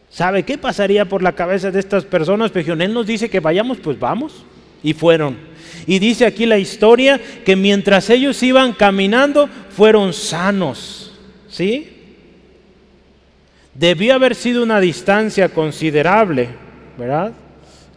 ¿Sabe 0.09 0.43
qué 0.43 0.57
pasaría 0.57 1.05
por 1.05 1.21
la 1.21 1.33
cabeza 1.33 1.71
de 1.71 1.79
estas 1.79 2.03
personas? 2.03 2.51
Pero 2.51 2.65
pues, 2.65 2.79
Él 2.79 2.93
nos 2.93 3.05
dice 3.05 3.29
que 3.29 3.39
vayamos, 3.39 3.77
pues 3.77 3.99
vamos. 3.99 4.43
Y 4.83 4.93
fueron. 4.93 5.37
Y 5.85 5.99
dice 5.99 6.25
aquí 6.25 6.45
la 6.45 6.57
historia 6.57 7.19
que 7.45 7.55
mientras 7.55 8.09
ellos 8.09 8.41
iban 8.43 8.73
caminando, 8.73 9.49
fueron 9.69 10.13
sanos. 10.13 11.17
¿Sí? 11.49 11.89
Debió 13.73 14.13
haber 14.13 14.35
sido 14.35 14.61
una 14.61 14.79
distancia 14.79 15.49
considerable, 15.49 16.49
¿verdad? 16.97 17.31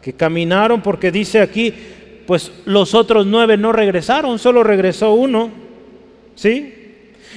Que 0.01 0.13
caminaron 0.13 0.81
porque 0.81 1.11
dice 1.11 1.41
aquí, 1.41 1.75
pues 2.27 2.53
los 2.65 2.95
otros 2.95 3.27
nueve 3.27 3.57
no 3.57 3.73
regresaron, 3.73 4.39
solo 4.39 4.63
regresó 4.63 5.15
uno. 5.15 5.51
¿Sí? 6.35 6.75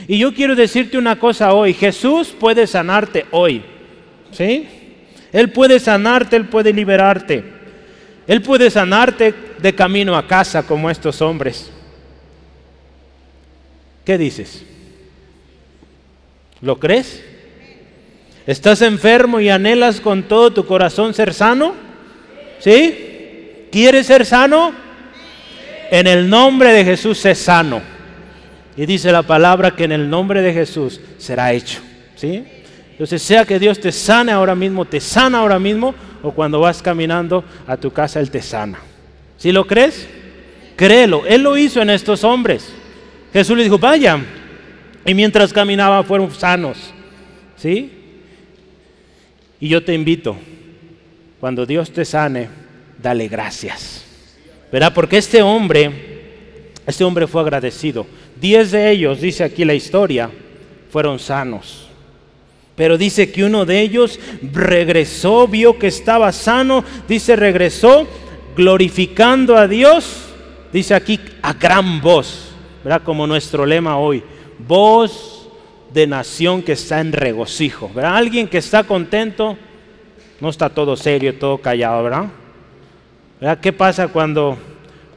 Y 0.08 0.18
yo 0.20 0.34
quiero 0.34 0.56
decirte 0.56 0.98
una 0.98 1.18
cosa 1.18 1.54
hoy, 1.54 1.74
Jesús 1.74 2.36
puede 2.40 2.68
sanarte 2.68 3.26
hoy. 3.32 3.62
¿Sí? 4.32 4.68
Él 5.32 5.52
puede 5.52 5.80
sanarte, 5.80 6.36
Él 6.36 6.46
puede 6.46 6.72
liberarte. 6.72 7.55
Él 8.28 8.42
puede 8.42 8.70
sanarte 8.70 9.34
de 9.60 9.76
camino 9.76 10.16
a 10.16 10.28
casa 10.28 10.64
como 10.64 10.90
estos 10.90 11.22
hombres. 11.22 11.70
¿Qué 14.04 14.18
dices? 14.18 14.64
¿Lo 16.62 16.80
crees? 16.80 17.24
¿Estás 18.48 18.82
enfermo 18.82 19.40
y 19.40 19.50
anhelas 19.50 20.00
con 20.00 20.24
todo 20.24 20.52
tu 20.52 20.66
corazón 20.66 21.14
ser 21.14 21.34
sano? 21.34 21.74
¿Sí? 22.60 23.68
¿Quieres 23.72 24.08
ser 24.08 24.26
sano? 24.26 24.74
En 25.92 26.08
el 26.08 26.30
nombre 26.30 26.72
de 26.72 26.86
Jesús 26.86 27.18
sé 27.18 27.36
sano. 27.36 27.82
Y 28.78 28.86
dice 28.86 29.12
la 29.12 29.24
palabra 29.24 29.72
que 29.72 29.86
en 29.86 29.92
el 29.92 30.10
nombre 30.10 30.42
de 30.42 30.54
Jesús 30.54 31.00
será 31.18 31.54
hecho. 31.54 31.82
¿Sí? 32.16 32.44
Entonces, 32.92 33.22
sea 33.22 33.44
que 33.44 33.60
Dios 33.60 33.80
te 33.80 33.92
sane 33.92 34.32
ahora 34.32 34.56
mismo, 34.56 34.86
te 34.86 35.02
sana 35.02 35.40
ahora 35.40 35.60
mismo, 35.60 35.94
o 36.26 36.32
cuando 36.32 36.60
vas 36.60 36.82
caminando 36.82 37.44
a 37.68 37.78
tu 37.78 37.92
casa, 37.92 38.20
Él 38.20 38.32
te 38.32 38.42
sana. 38.42 38.80
¿Sí 39.38 39.52
lo 39.52 39.68
crees? 39.68 40.08
Créelo. 40.76 41.24
Él 41.28 41.44
lo 41.44 41.56
hizo 41.56 41.84
en 41.84 41.92
estos 41.92 42.24
hombres. 42.24 42.74
Jesús 43.32 43.56
le 43.56 43.64
dijo, 43.64 43.78
vayan. 43.78 44.26
Y 45.06 45.14
mientras 45.14 45.54
caminaba 45.54 46.02
fueron 46.04 46.32
sanos. 46.32 46.92
¿Sí? 47.58 47.92
Y 49.60 49.70
yo 49.70 49.84
te 49.84 49.94
invito, 49.94 50.36
cuando 51.40 51.64
Dios 51.66 51.92
te 51.92 52.04
sane, 52.04 52.50
dale 53.02 53.28
gracias. 53.28 54.04
¿Verdad? 54.72 54.94
Porque 54.96 55.18
este 55.18 55.44
hombre, 55.44 56.72
este 56.88 57.04
hombre 57.04 57.28
fue 57.28 57.42
agradecido. 57.42 58.08
Diez 58.42 58.72
de 58.72 58.90
ellos, 58.90 59.22
dice 59.22 59.44
aquí 59.44 59.64
la 59.64 59.76
historia, 59.76 60.32
fueron 60.90 61.20
sanos. 61.20 61.88
Pero 62.76 62.98
dice 62.98 63.32
que 63.32 63.44
uno 63.44 63.66
de 63.66 63.82
ellos 63.82 64.20
regresó, 64.52 65.48
vio 65.48 65.80
que 65.80 65.88
estaba 65.88 66.32
sano, 66.32 66.84
dice 67.08 67.36
regresó 67.36 68.08
glorificando 68.56 69.58
a 69.58 69.68
Dios, 69.68 70.26
dice 70.74 70.94
aquí 70.94 71.20
a 71.42 71.54
gran 71.54 72.02
voz, 72.02 72.52
¿verdad? 72.84 73.02
Como 73.04 73.28
nuestro 73.28 73.66
lema 73.66 73.98
hoy, 73.98 74.24
voz 74.60 75.48
de 75.94 76.06
nación 76.06 76.62
que 76.62 76.74
está 76.74 77.00
en 77.00 77.14
regocijo, 77.14 77.90
¿verdad? 77.94 78.18
Alguien 78.18 78.48
que 78.48 78.58
está 78.58 78.84
contento, 78.84 79.58
no 80.42 80.50
está 80.50 80.70
todo 80.70 80.98
serio, 80.98 81.36
todo 81.36 81.58
callado, 81.60 82.04
¿verdad? 82.04 82.26
¿verdad? 83.40 83.60
¿Qué 83.60 83.72
pasa 83.72 84.10
cuando, 84.10 84.58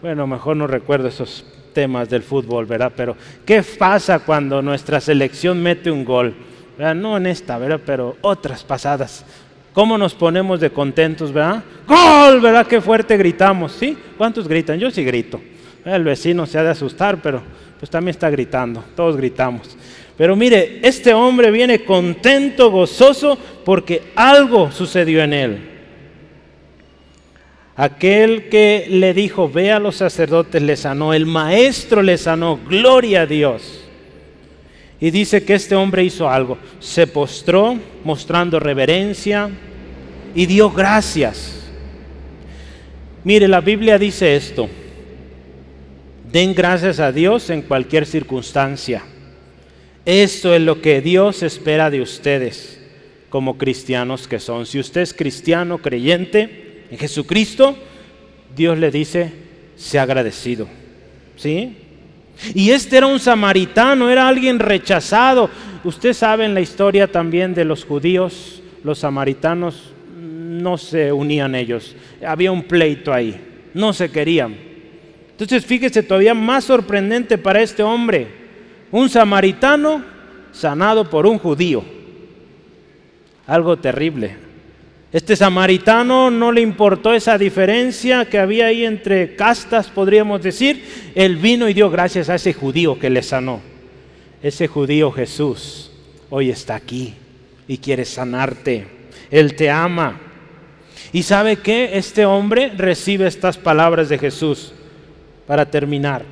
bueno, 0.00 0.28
mejor 0.28 0.56
no 0.56 0.68
recuerdo 0.68 1.08
esos 1.08 1.44
temas 1.74 2.08
del 2.08 2.22
fútbol, 2.22 2.66
¿verdad? 2.66 2.92
Pero 2.96 3.16
¿qué 3.44 3.62
pasa 3.62 4.20
cuando 4.20 4.62
nuestra 4.62 5.00
selección 5.00 5.60
mete 5.60 5.90
un 5.90 6.04
gol? 6.04 6.34
No 6.78 7.16
en 7.16 7.26
esta, 7.26 7.58
¿verdad? 7.58 7.80
Pero 7.84 8.16
otras 8.20 8.62
pasadas. 8.62 9.24
¿Cómo 9.72 9.98
nos 9.98 10.14
ponemos 10.14 10.60
de 10.60 10.70
contentos, 10.70 11.32
verdad? 11.32 11.62
¡Gol! 11.86 12.40
¿Verdad? 12.40 12.66
Qué 12.66 12.80
fuerte 12.80 13.16
gritamos, 13.16 13.72
¿sí? 13.72 13.96
¿Cuántos 14.16 14.48
gritan? 14.48 14.78
Yo 14.78 14.90
sí 14.90 15.04
grito. 15.04 15.40
El 15.84 16.04
vecino 16.04 16.46
se 16.46 16.58
ha 16.58 16.62
de 16.62 16.70
asustar, 16.70 17.20
pero 17.22 17.42
pues 17.78 17.90
también 17.90 18.10
está 18.10 18.30
gritando. 18.30 18.84
Todos 18.94 19.16
gritamos. 19.16 19.76
Pero 20.16 20.34
mire, 20.34 20.80
este 20.82 21.14
hombre 21.14 21.50
viene 21.50 21.84
contento, 21.84 22.70
gozoso, 22.70 23.38
porque 23.64 24.02
algo 24.16 24.70
sucedió 24.72 25.22
en 25.22 25.32
él. 25.32 25.58
Aquel 27.76 28.48
que 28.48 28.86
le 28.90 29.14
dijo, 29.14 29.48
ve 29.48 29.70
a 29.70 29.78
los 29.78 29.96
sacerdotes, 29.96 30.60
le 30.60 30.76
sanó. 30.76 31.14
El 31.14 31.26
maestro 31.26 32.02
le 32.02 32.18
sanó. 32.18 32.58
Gloria 32.68 33.22
a 33.22 33.26
Dios. 33.26 33.87
Y 35.00 35.10
dice 35.10 35.44
que 35.44 35.54
este 35.54 35.74
hombre 35.74 36.04
hizo 36.04 36.28
algo. 36.28 36.58
Se 36.80 37.06
postró 37.06 37.78
mostrando 38.04 38.58
reverencia 38.58 39.48
y 40.34 40.46
dio 40.46 40.70
gracias. 40.70 41.54
Mire, 43.24 43.46
la 43.46 43.60
Biblia 43.60 43.98
dice 43.98 44.34
esto. 44.34 44.68
Den 46.30 46.54
gracias 46.54 47.00
a 47.00 47.12
Dios 47.12 47.48
en 47.50 47.62
cualquier 47.62 48.06
circunstancia. 48.06 49.02
Esto 50.04 50.54
es 50.54 50.60
lo 50.60 50.80
que 50.80 51.00
Dios 51.00 51.42
espera 51.42 51.90
de 51.90 52.00
ustedes 52.00 52.80
como 53.28 53.58
cristianos 53.58 54.26
que 54.26 54.40
son. 54.40 54.66
Si 54.66 54.78
usted 54.78 55.02
es 55.02 55.14
cristiano, 55.14 55.78
creyente 55.78 56.84
en 56.90 56.98
Jesucristo, 56.98 57.76
Dios 58.56 58.78
le 58.78 58.90
dice, 58.90 59.32
sea 59.76 60.02
agradecido. 60.02 60.66
¿Sí? 61.36 61.76
Y 62.54 62.70
este 62.70 62.96
era 62.96 63.06
un 63.06 63.18
samaritano, 63.18 64.10
era 64.10 64.28
alguien 64.28 64.58
rechazado. 64.58 65.50
Usted 65.84 66.12
sabe 66.12 66.44
en 66.44 66.54
la 66.54 66.60
historia 66.60 67.10
también 67.10 67.54
de 67.54 67.64
los 67.64 67.84
judíos, 67.84 68.62
los 68.84 69.00
samaritanos 69.00 69.92
no 70.16 70.78
se 70.78 71.12
unían 71.12 71.54
ellos. 71.54 71.94
Había 72.24 72.52
un 72.52 72.62
pleito 72.62 73.12
ahí, 73.12 73.40
no 73.74 73.92
se 73.92 74.10
querían. 74.10 74.56
Entonces 75.30 75.64
fíjese 75.64 76.02
todavía 76.02 76.34
más 76.34 76.64
sorprendente 76.64 77.38
para 77.38 77.60
este 77.60 77.82
hombre, 77.82 78.28
un 78.90 79.08
samaritano 79.08 80.02
sanado 80.52 81.08
por 81.08 81.26
un 81.26 81.38
judío. 81.38 81.84
Algo 83.46 83.76
terrible. 83.76 84.47
Este 85.10 85.36
samaritano 85.36 86.30
no 86.30 86.52
le 86.52 86.60
importó 86.60 87.14
esa 87.14 87.38
diferencia 87.38 88.26
que 88.26 88.38
había 88.38 88.66
ahí 88.66 88.84
entre 88.84 89.36
castas, 89.36 89.88
podríamos 89.88 90.42
decir. 90.42 90.84
Él 91.14 91.36
vino 91.36 91.66
y 91.68 91.74
dio 91.74 91.88
gracias 91.88 92.28
a 92.28 92.34
ese 92.34 92.52
judío 92.52 92.98
que 92.98 93.08
le 93.08 93.22
sanó. 93.22 93.60
Ese 94.42 94.68
judío 94.68 95.10
Jesús 95.10 95.90
hoy 96.28 96.50
está 96.50 96.74
aquí 96.74 97.14
y 97.66 97.78
quiere 97.78 98.04
sanarte. 98.04 98.86
Él 99.30 99.56
te 99.56 99.70
ama. 99.70 100.20
¿Y 101.10 101.22
sabe 101.22 101.56
qué? 101.56 101.92
Este 101.94 102.26
hombre 102.26 102.72
recibe 102.76 103.26
estas 103.26 103.56
palabras 103.56 104.10
de 104.10 104.18
Jesús 104.18 104.72
para 105.46 105.70
terminar. 105.70 106.22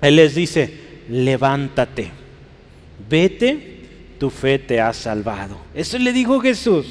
Él 0.00 0.16
les 0.16 0.34
dice, 0.34 0.72
levántate, 1.10 2.10
vete, 3.10 3.80
tu 4.18 4.30
fe 4.30 4.58
te 4.58 4.80
ha 4.80 4.94
salvado. 4.94 5.58
Eso 5.74 5.98
le 5.98 6.14
dijo 6.14 6.40
Jesús. 6.40 6.86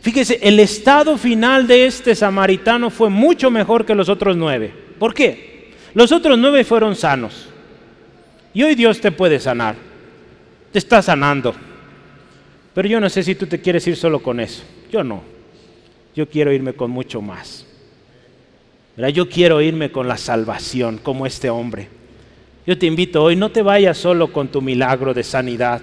Fíjese, 0.00 0.38
el 0.42 0.60
estado 0.60 1.16
final 1.16 1.66
de 1.66 1.86
este 1.86 2.14
samaritano 2.14 2.90
fue 2.90 3.08
mucho 3.08 3.50
mejor 3.50 3.84
que 3.84 3.94
los 3.94 4.08
otros 4.08 4.36
nueve. 4.36 4.72
¿Por 4.98 5.14
qué? 5.14 5.72
Los 5.94 6.12
otros 6.12 6.38
nueve 6.38 6.64
fueron 6.64 6.94
sanos. 6.94 7.48
Y 8.52 8.62
hoy 8.62 8.74
Dios 8.74 9.00
te 9.00 9.12
puede 9.12 9.38
sanar. 9.38 9.76
Te 10.72 10.78
está 10.78 11.02
sanando. 11.02 11.54
Pero 12.74 12.88
yo 12.88 13.00
no 13.00 13.08
sé 13.08 13.22
si 13.22 13.34
tú 13.34 13.46
te 13.46 13.60
quieres 13.60 13.86
ir 13.86 13.96
solo 13.96 14.22
con 14.22 14.40
eso. 14.40 14.62
Yo 14.90 15.02
no. 15.02 15.22
Yo 16.14 16.28
quiero 16.28 16.52
irme 16.52 16.72
con 16.72 16.90
mucho 16.90 17.20
más. 17.22 17.66
Yo 19.12 19.28
quiero 19.28 19.60
irme 19.60 19.92
con 19.92 20.08
la 20.08 20.16
salvación, 20.16 20.98
como 20.98 21.26
este 21.26 21.50
hombre. 21.50 21.88
Yo 22.66 22.78
te 22.78 22.86
invito 22.86 23.22
hoy, 23.22 23.36
no 23.36 23.50
te 23.50 23.62
vayas 23.62 23.98
solo 23.98 24.32
con 24.32 24.48
tu 24.48 24.62
milagro 24.62 25.14
de 25.14 25.22
sanidad. 25.22 25.82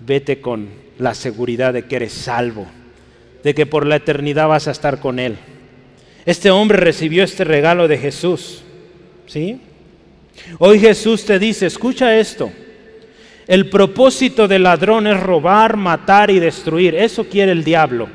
Vete 0.00 0.40
con 0.40 0.68
la 0.98 1.14
seguridad 1.14 1.72
de 1.72 1.86
que 1.86 1.96
eres 1.96 2.12
salvo 2.12 2.66
de 3.42 3.54
que 3.54 3.66
por 3.66 3.86
la 3.86 3.96
eternidad 3.96 4.48
vas 4.48 4.68
a 4.68 4.72
estar 4.72 5.00
con 5.00 5.18
Él. 5.18 5.36
Este 6.26 6.50
hombre 6.50 6.78
recibió 6.78 7.24
este 7.24 7.44
regalo 7.44 7.88
de 7.88 7.98
Jesús. 7.98 8.62
¿Sí? 9.26 9.60
Hoy 10.58 10.78
Jesús 10.78 11.24
te 11.24 11.38
dice, 11.38 11.66
escucha 11.66 12.16
esto. 12.18 12.50
El 13.46 13.70
propósito 13.70 14.46
del 14.46 14.64
ladrón 14.64 15.06
es 15.06 15.18
robar, 15.18 15.76
matar 15.76 16.30
y 16.30 16.38
destruir. 16.38 16.94
Eso 16.94 17.24
quiere 17.24 17.52
el 17.52 17.64
diablo. 17.64 18.08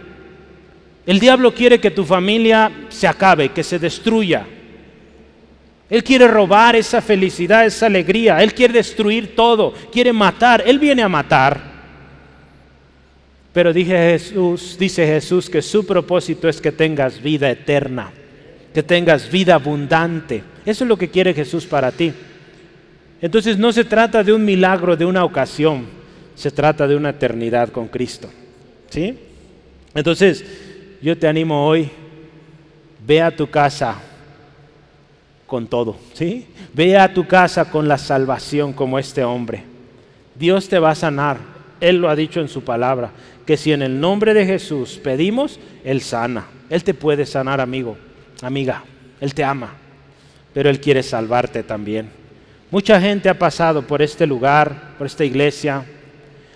El 1.05 1.19
diablo 1.19 1.53
quiere 1.53 1.79
que 1.79 1.91
tu 1.91 2.05
familia 2.05 2.71
se 2.89 3.07
acabe, 3.07 3.49
que 3.49 3.63
se 3.63 3.79
destruya. 3.79 4.45
Él 5.89 6.03
quiere 6.03 6.27
robar 6.27 6.75
esa 6.75 7.01
felicidad, 7.01 7.65
esa 7.65 7.87
alegría. 7.87 8.41
Él 8.41 8.53
quiere 8.53 8.73
destruir 8.73 9.35
todo. 9.35 9.73
Quiere 9.91 10.13
matar. 10.13 10.63
Él 10.65 10.79
viene 10.79 11.01
a 11.01 11.09
matar. 11.09 11.72
Pero 13.53 13.71
dije 13.71 13.95
Jesús, 13.95 14.75
dice 14.79 15.05
Jesús 15.05 15.47
que 15.49 15.61
su 15.61 15.85
propósito 15.85 16.49
es 16.49 16.59
que 16.59 16.71
tengas 16.71 17.21
vida 17.21 17.51
eterna, 17.51 18.11
que 18.73 18.81
tengas 18.81 19.29
vida 19.29 19.53
abundante. 19.53 20.43
Eso 20.65 20.83
es 20.83 20.87
lo 20.87 20.97
que 20.97 21.09
quiere 21.09 21.35
Jesús 21.35 21.67
para 21.67 21.91
ti. 21.91 22.11
Entonces 23.21 23.57
no 23.57 23.71
se 23.71 23.85
trata 23.85 24.23
de 24.23 24.33
un 24.33 24.43
milagro, 24.43 24.97
de 24.97 25.05
una 25.05 25.23
ocasión, 25.23 25.85
se 26.35 26.49
trata 26.49 26.87
de 26.87 26.95
una 26.95 27.11
eternidad 27.11 27.69
con 27.69 27.87
Cristo. 27.87 28.29
¿Sí? 28.89 29.17
Entonces, 29.93 30.43
yo 30.99 31.15
te 31.15 31.27
animo 31.27 31.67
hoy, 31.67 31.89
ve 33.05 33.21
a 33.21 33.35
tu 33.35 33.47
casa 33.49 33.97
con 35.45 35.67
todo, 35.67 35.95
¿sí? 36.13 36.47
Ve 36.73 36.97
a 36.97 37.13
tu 37.13 37.27
casa 37.27 37.69
con 37.69 37.87
la 37.87 37.99
salvación 37.99 38.73
como 38.73 38.97
este 38.97 39.23
hombre. 39.23 39.63
Dios 40.33 40.67
te 40.67 40.79
va 40.79 40.91
a 40.91 40.95
sanar, 40.95 41.37
Él 41.79 41.97
lo 41.97 42.09
ha 42.09 42.15
dicho 42.15 42.39
en 42.39 42.47
su 42.47 42.63
palabra 42.63 43.11
que 43.45 43.57
si 43.57 43.71
en 43.73 43.81
el 43.81 43.99
nombre 43.99 44.33
de 44.33 44.45
Jesús 44.45 44.99
pedimos, 45.03 45.59
Él 45.83 46.01
sana. 46.01 46.45
Él 46.69 46.83
te 46.83 46.93
puede 46.93 47.25
sanar, 47.25 47.59
amigo, 47.61 47.97
amiga. 48.41 48.83
Él 49.19 49.33
te 49.33 49.43
ama, 49.43 49.73
pero 50.53 50.69
Él 50.69 50.79
quiere 50.79 51.03
salvarte 51.03 51.63
también. 51.63 52.09
Mucha 52.71 52.99
gente 52.99 53.29
ha 53.29 53.37
pasado 53.37 53.83
por 53.83 54.01
este 54.01 54.25
lugar, 54.25 54.95
por 54.97 55.07
esta 55.07 55.23
iglesia, 55.23 55.85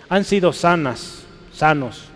han 0.08 0.24
sido 0.24 0.52
sanas, 0.52 1.24
sanos, 1.52 2.08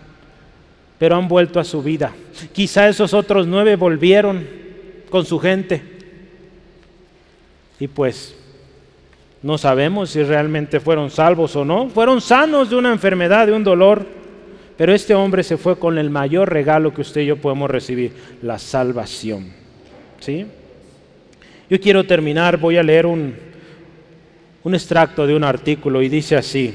pero 0.99 1.15
han 1.15 1.27
vuelto 1.27 1.59
a 1.59 1.63
su 1.63 1.81
vida. 1.81 2.11
Quizá 2.51 2.89
esos 2.89 3.13
otros 3.13 3.47
nueve 3.47 3.75
volvieron 3.75 4.45
con 5.09 5.25
su 5.25 5.39
gente. 5.39 5.81
Y 7.79 7.87
pues 7.87 8.35
No 9.43 9.57
sabemos 9.57 10.09
si 10.11 10.23
realmente 10.23 10.79
fueron 10.79 11.09
salvos 11.11 11.53
o 11.57 11.65
no. 11.65 11.89
Fueron 11.89 12.21
sanos 12.21 12.69
de 12.69 12.77
una 12.77 12.93
enfermedad, 12.93 13.45
de 13.45 13.51
un 13.51 13.63
dolor. 13.63 14.05
Pero 14.83 14.93
este 14.93 15.15
hombre 15.15 15.43
se 15.43 15.55
fue 15.55 15.79
con 15.79 15.97
el 15.97 16.09
mayor 16.09 16.51
regalo 16.51 16.93
que 16.93 16.99
usted 16.99 17.21
y 17.21 17.27
yo 17.27 17.37
podemos 17.37 17.71
recibir, 17.71 18.11
la 18.41 18.59
salvación. 18.59 19.53
¿Sí? 20.19 20.45
Yo 21.69 21.79
quiero 21.79 22.03
terminar, 22.03 22.57
voy 22.57 22.75
a 22.75 22.83
leer 22.83 23.05
un, 23.05 23.33
un 24.61 24.75
extracto 24.75 25.25
de 25.25 25.37
un 25.37 25.45
artículo 25.45 26.01
y 26.01 26.09
dice 26.09 26.35
así. 26.35 26.73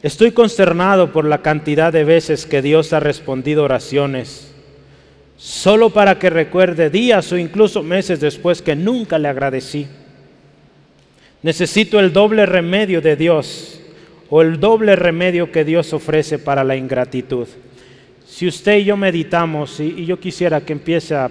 Estoy 0.00 0.30
consternado 0.30 1.10
por 1.10 1.24
la 1.24 1.42
cantidad 1.42 1.92
de 1.92 2.04
veces 2.04 2.46
que 2.46 2.62
Dios 2.62 2.92
ha 2.92 3.00
respondido 3.00 3.64
oraciones, 3.64 4.54
solo 5.36 5.90
para 5.90 6.20
que 6.20 6.30
recuerde 6.30 6.88
días 6.88 7.32
o 7.32 7.36
incluso 7.36 7.82
meses 7.82 8.20
después 8.20 8.62
que 8.62 8.76
nunca 8.76 9.18
le 9.18 9.26
agradecí. 9.26 9.88
Necesito 11.42 11.98
el 11.98 12.12
doble 12.12 12.46
remedio 12.46 13.00
de 13.00 13.16
Dios 13.16 13.77
o 14.30 14.42
el 14.42 14.60
doble 14.60 14.96
remedio 14.96 15.50
que 15.50 15.64
Dios 15.64 15.92
ofrece 15.92 16.38
para 16.38 16.64
la 16.64 16.76
ingratitud. 16.76 17.46
Si 18.26 18.46
usted 18.46 18.78
y 18.78 18.84
yo 18.84 18.96
meditamos, 18.96 19.80
y, 19.80 20.04
yo 20.04 20.20
quisiera 20.20 20.60
que 20.60 20.74
empiece 20.74 21.14
a 21.14 21.30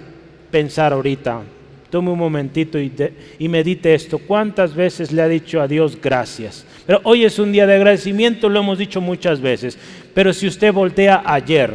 pensar 0.50 0.92
ahorita, 0.92 1.42
tome 1.90 2.10
un 2.10 2.18
momentito 2.18 2.78
y, 2.78 2.92
y, 3.38 3.48
medite 3.48 3.94
esto, 3.94 4.18
¿cuántas 4.18 4.74
veces 4.74 5.12
le 5.12 5.22
ha 5.22 5.28
dicho 5.28 5.60
a 5.60 5.68
Dios 5.68 5.98
gracias? 6.00 6.66
Pero 6.86 7.00
hoy 7.04 7.24
es 7.24 7.38
un 7.38 7.52
día 7.52 7.66
de 7.66 7.76
agradecimiento, 7.76 8.48
lo 8.48 8.60
hemos 8.60 8.78
dicho 8.78 9.00
muchas 9.00 9.40
veces, 9.40 9.78
pero 10.12 10.32
si 10.32 10.48
usted 10.48 10.72
voltea 10.72 11.22
ayer, 11.24 11.74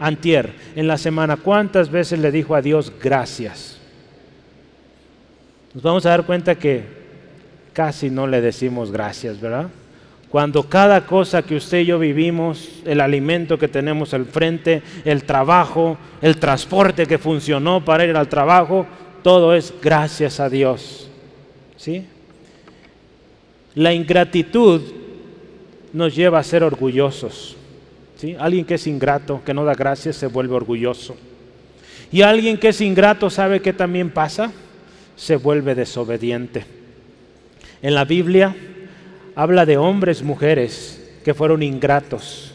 antier, 0.00 0.52
en 0.74 0.88
la 0.88 0.98
semana, 0.98 1.36
¿cuántas 1.36 1.88
veces 1.90 2.18
le 2.18 2.32
dijo 2.32 2.54
a 2.54 2.62
Dios 2.62 2.92
gracias? 3.00 3.78
Nos 5.72 5.82
vamos 5.82 6.04
a 6.04 6.10
dar 6.10 6.26
cuenta 6.26 6.56
que 6.56 6.82
casi 7.72 8.10
no 8.10 8.26
le 8.26 8.40
decimos 8.40 8.90
gracias, 8.90 9.40
¿verdad? 9.40 9.68
Cuando 10.34 10.64
cada 10.64 11.06
cosa 11.06 11.42
que 11.42 11.54
usted 11.54 11.82
y 11.82 11.84
yo 11.84 12.00
vivimos, 12.00 12.68
el 12.84 13.00
alimento 13.00 13.56
que 13.56 13.68
tenemos 13.68 14.14
al 14.14 14.24
frente, 14.24 14.82
el 15.04 15.22
trabajo, 15.22 15.96
el 16.20 16.38
transporte 16.38 17.06
que 17.06 17.18
funcionó 17.18 17.84
para 17.84 18.04
ir 18.04 18.16
al 18.16 18.28
trabajo, 18.28 18.84
todo 19.22 19.54
es 19.54 19.72
gracias 19.80 20.40
a 20.40 20.50
Dios. 20.50 21.08
¿Sí? 21.76 22.04
La 23.76 23.92
ingratitud 23.92 24.82
nos 25.92 26.16
lleva 26.16 26.40
a 26.40 26.42
ser 26.42 26.64
orgullosos. 26.64 27.54
¿sí? 28.16 28.34
Alguien 28.36 28.64
que 28.64 28.74
es 28.74 28.88
ingrato, 28.88 29.40
que 29.46 29.54
no 29.54 29.64
da 29.64 29.74
gracias, 29.74 30.16
se 30.16 30.26
vuelve 30.26 30.56
orgulloso. 30.56 31.14
Y 32.10 32.22
alguien 32.22 32.58
que 32.58 32.70
es 32.70 32.80
ingrato, 32.80 33.30
¿sabe 33.30 33.62
qué 33.62 33.72
también 33.72 34.10
pasa? 34.10 34.50
Se 35.14 35.36
vuelve 35.36 35.76
desobediente. 35.76 36.66
En 37.82 37.94
la 37.94 38.04
Biblia 38.04 38.56
habla 39.34 39.66
de 39.66 39.76
hombres, 39.76 40.22
mujeres 40.22 41.00
que 41.24 41.34
fueron 41.34 41.62
ingratos, 41.62 42.52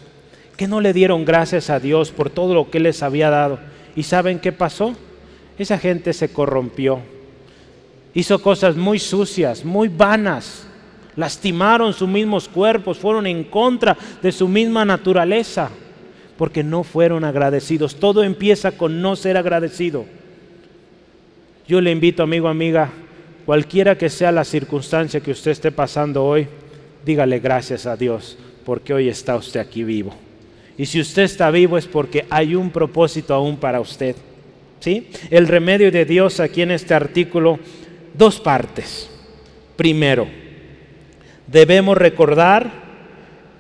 que 0.58 0.68
no 0.68 0.82
le 0.82 0.94
dieron 0.94 1.26
gracias 1.26 1.70
a 1.70 1.80
Dios 1.80 2.12
por 2.12 2.30
todo 2.30 2.54
lo 2.54 2.70
que 2.70 2.80
les 2.80 3.04
había 3.04 3.30
dado. 3.30 3.60
¿Y 3.96 4.04
saben 4.04 4.40
qué 4.40 4.52
pasó? 4.52 4.96
Esa 5.58 5.78
gente 5.78 6.14
se 6.14 6.32
corrompió. 6.32 7.00
Hizo 8.14 8.42
cosas 8.42 8.76
muy 8.76 9.00
sucias, 9.00 9.64
muy 9.64 9.88
vanas. 9.88 10.68
Lastimaron 11.16 11.94
sus 11.94 12.08
mismos 12.08 12.48
cuerpos, 12.48 12.98
fueron 12.98 13.28
en 13.28 13.44
contra 13.44 13.98
de 14.22 14.32
su 14.32 14.48
misma 14.48 14.86
naturaleza, 14.86 15.70
porque 16.38 16.64
no 16.64 16.84
fueron 16.84 17.24
agradecidos. 17.24 17.96
Todo 17.96 18.24
empieza 18.24 18.72
con 18.72 19.02
no 19.02 19.16
ser 19.16 19.38
agradecido. 19.38 20.06
Yo 21.68 21.82
le 21.82 21.92
invito, 21.92 22.24
amigo, 22.24 22.48
amiga, 22.48 22.90
Cualquiera 23.50 23.98
que 23.98 24.12
sea 24.12 24.32
la 24.32 24.44
circunstancia 24.44 25.22
que 25.22 25.32
usted 25.32 25.50
esté 25.50 25.72
pasando 25.72 26.24
hoy, 26.24 26.48
dígale 27.10 27.40
gracias 27.40 27.88
a 27.88 27.98
Dios 27.98 28.38
porque 28.64 28.94
hoy 28.94 29.10
está 29.10 29.36
usted 29.36 29.60
aquí 29.60 29.84
vivo. 29.84 30.14
Y 30.78 30.86
si 30.86 31.02
usted 31.02 31.24
está 31.24 31.50
vivo 31.50 31.76
es 31.76 31.88
porque 31.88 32.28
hay 32.30 32.54
un 32.54 32.70
propósito 32.70 33.34
aún 33.34 33.58
para 33.58 33.82
usted. 33.82 34.16
¿Sí? 34.80 35.08
El 35.32 35.48
remedio 35.48 35.92
de 35.92 36.06
Dios 36.06 36.40
aquí 36.40 36.62
en 36.62 36.70
este 36.70 36.94
artículo, 36.94 37.58
dos 38.14 38.40
partes. 38.40 39.10
Primero, 39.76 40.28
debemos 41.48 41.98
recordar 41.98 42.72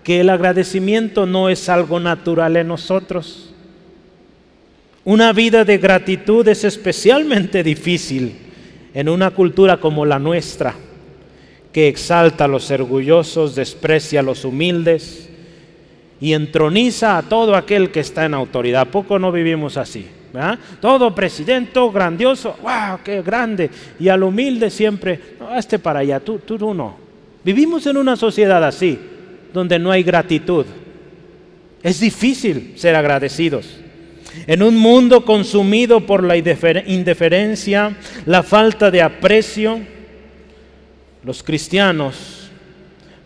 que 0.03 0.19
el 0.19 0.29
agradecimiento 0.29 1.25
no 1.25 1.49
es 1.49 1.69
algo 1.69 1.99
natural 1.99 2.55
en 2.55 2.67
nosotros. 2.67 3.51
Una 5.03 5.33
vida 5.33 5.65
de 5.65 5.79
gratitud 5.79 6.47
es 6.47 6.63
especialmente 6.63 7.63
difícil 7.63 8.35
en 8.93 9.09
una 9.09 9.31
cultura 9.31 9.77
como 9.77 10.05
la 10.05 10.19
nuestra, 10.19 10.75
que 11.71 11.87
exalta 11.87 12.45
a 12.45 12.47
los 12.47 12.69
orgullosos, 12.71 13.55
desprecia 13.55 14.21
a 14.21 14.23
los 14.23 14.45
humildes 14.45 15.29
y 16.19 16.33
entroniza 16.33 17.17
a 17.17 17.21
todo 17.23 17.55
aquel 17.55 17.91
que 17.91 17.99
está 17.99 18.25
en 18.25 18.33
autoridad. 18.33 18.87
poco 18.87 19.19
no 19.19 19.31
vivimos 19.31 19.77
así? 19.77 20.05
Todo 20.79 21.13
presidente 21.13 21.79
grandioso, 21.91 22.55
wow, 22.61 22.99
qué 23.03 23.21
grande. 23.21 23.69
Y 23.99 24.09
al 24.09 24.23
humilde 24.23 24.69
siempre, 24.69 25.19
este 25.55 25.79
para 25.79 25.99
allá, 25.99 26.19
tú, 26.19 26.39
tú, 26.39 26.57
tú 26.57 26.73
no. 26.73 26.95
Vivimos 27.43 27.85
en 27.87 27.97
una 27.97 28.15
sociedad 28.15 28.63
así, 28.63 28.99
donde 29.53 29.79
no 29.79 29.91
hay 29.91 30.03
gratitud. 30.03 30.65
Es 31.81 31.99
difícil 31.99 32.73
ser 32.75 32.95
agradecidos. 32.95 33.79
En 34.45 34.61
un 34.61 34.77
mundo 34.77 35.25
consumido 35.25 36.05
por 36.05 36.23
la 36.23 36.37
indiferencia, 36.37 37.95
la 38.25 38.43
falta 38.43 38.91
de 38.91 39.01
aprecio, 39.01 39.79
los 41.23 41.43
cristianos 41.43 42.49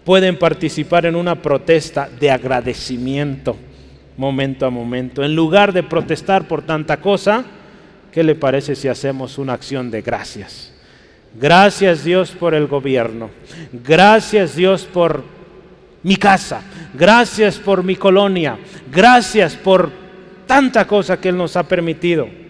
pueden 0.04 0.38
participar 0.38 1.06
en 1.06 1.16
una 1.16 1.42
protesta 1.42 2.10
de 2.20 2.32
agradecimiento 2.32 3.56
momento 4.18 4.66
a 4.66 4.70
momento. 4.70 5.24
En 5.24 5.36
lugar 5.36 5.74
de 5.74 5.84
protestar 5.84 6.48
por 6.48 6.62
tanta 6.64 6.98
cosa, 6.98 7.44
¿qué 8.12 8.24
le 8.24 8.36
parece 8.36 8.76
si 8.76 8.88
hacemos 8.88 9.38
una 9.38 9.54
acción 9.54 9.90
de 9.92 10.02
gracias? 10.02 10.74
Gracias 11.40 12.04
Dios 12.04 12.32
por 12.32 12.54
el 12.54 12.68
gobierno. 12.68 13.30
Gracias 13.72 14.56
Dios 14.56 14.84
por 14.86 15.24
mi 16.04 16.16
casa. 16.16 16.62
Gracias 16.94 17.58
por 17.58 17.84
mi 17.84 17.96
colonia. 17.96 18.58
Gracias 18.92 19.56
por 19.56 19.90
tanta 20.46 20.86
cosa 20.86 21.20
que 21.20 21.30
Él 21.30 21.38
nos 21.38 21.56
ha 21.56 21.64
permitido. 21.64 22.43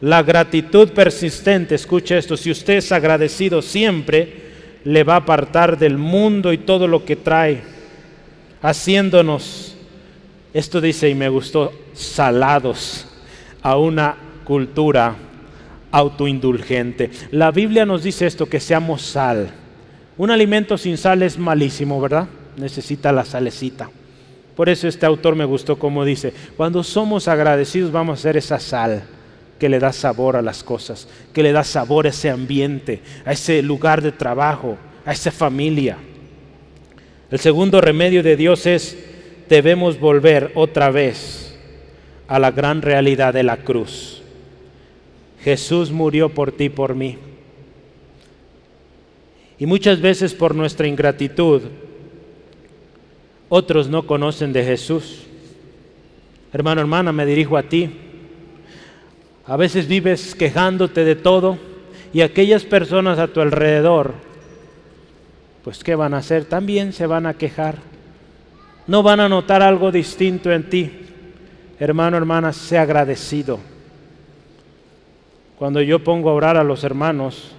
La 0.00 0.22
gratitud 0.22 0.90
persistente, 0.90 1.74
escuche 1.74 2.18
esto, 2.18 2.36
si 2.36 2.50
usted 2.50 2.74
es 2.74 2.92
agradecido 2.92 3.62
siempre, 3.62 4.44
le 4.84 5.04
va 5.04 5.14
a 5.14 5.18
apartar 5.18 5.78
del 5.78 5.96
mundo 5.96 6.52
y 6.52 6.58
todo 6.58 6.86
lo 6.86 7.04
que 7.04 7.16
trae, 7.16 7.62
haciéndonos, 8.60 9.74
esto 10.52 10.82
dice 10.82 11.08
y 11.08 11.14
me 11.14 11.30
gustó, 11.30 11.72
salados 11.94 13.06
a 13.62 13.78
una 13.78 14.16
cultura 14.44 15.16
autoindulgente. 15.90 17.10
La 17.30 17.50
Biblia 17.50 17.86
nos 17.86 18.02
dice 18.02 18.26
esto, 18.26 18.46
que 18.46 18.60
seamos 18.60 19.00
sal. 19.00 19.50
Un 20.18 20.30
alimento 20.30 20.76
sin 20.76 20.98
sal 20.98 21.22
es 21.22 21.38
malísimo, 21.38 22.00
¿verdad? 22.00 22.28
Necesita 22.58 23.12
la 23.12 23.24
salecita. 23.24 23.90
Por 24.54 24.68
eso 24.68 24.88
este 24.88 25.06
autor 25.06 25.36
me 25.36 25.44
gustó 25.46 25.78
como 25.78 26.04
dice, 26.04 26.34
cuando 26.56 26.82
somos 26.82 27.28
agradecidos 27.28 27.92
vamos 27.92 28.18
a 28.18 28.22
ser 28.22 28.36
esa 28.36 28.58
sal 28.60 29.15
que 29.58 29.68
le 29.68 29.78
da 29.78 29.92
sabor 29.92 30.36
a 30.36 30.42
las 30.42 30.62
cosas, 30.62 31.08
que 31.32 31.42
le 31.42 31.52
da 31.52 31.64
sabor 31.64 32.06
a 32.06 32.10
ese 32.10 32.30
ambiente, 32.30 33.00
a 33.24 33.32
ese 33.32 33.62
lugar 33.62 34.02
de 34.02 34.12
trabajo, 34.12 34.76
a 35.04 35.12
esa 35.12 35.30
familia. 35.30 35.96
El 37.30 37.40
segundo 37.40 37.80
remedio 37.80 38.22
de 38.22 38.36
Dios 38.36 38.66
es, 38.66 38.96
debemos 39.48 39.98
volver 39.98 40.52
otra 40.54 40.90
vez 40.90 41.58
a 42.28 42.38
la 42.38 42.50
gran 42.50 42.82
realidad 42.82 43.32
de 43.32 43.42
la 43.42 43.58
cruz. 43.58 44.22
Jesús 45.42 45.90
murió 45.90 46.28
por 46.28 46.52
ti, 46.52 46.68
por 46.68 46.94
mí. 46.94 47.18
Y 49.58 49.66
muchas 49.66 50.00
veces 50.00 50.34
por 50.34 50.54
nuestra 50.54 50.86
ingratitud 50.86 51.62
otros 53.48 53.88
no 53.88 54.06
conocen 54.06 54.52
de 54.52 54.64
Jesús. 54.64 55.22
Hermano, 56.52 56.80
hermana, 56.80 57.12
me 57.12 57.24
dirijo 57.24 57.56
a 57.56 57.62
ti. 57.62 57.90
A 59.46 59.56
veces 59.56 59.86
vives 59.86 60.34
quejándote 60.34 61.04
de 61.04 61.14
todo 61.14 61.58
y 62.12 62.20
aquellas 62.20 62.64
personas 62.64 63.18
a 63.18 63.28
tu 63.28 63.40
alrededor, 63.40 64.14
pues 65.62 65.84
¿qué 65.84 65.94
van 65.94 66.14
a 66.14 66.18
hacer? 66.18 66.44
También 66.44 66.92
se 66.92 67.06
van 67.06 67.26
a 67.26 67.34
quejar. 67.34 67.76
No 68.86 69.02
van 69.02 69.20
a 69.20 69.28
notar 69.28 69.62
algo 69.62 69.90
distinto 69.90 70.52
en 70.52 70.68
ti. 70.68 70.90
Hermano, 71.78 72.16
hermana, 72.16 72.52
sé 72.52 72.78
agradecido. 72.78 73.58
Cuando 75.58 75.80
yo 75.80 76.02
pongo 76.02 76.30
a 76.30 76.34
orar 76.34 76.56
a 76.56 76.64
los 76.64 76.84
hermanos 76.84 77.52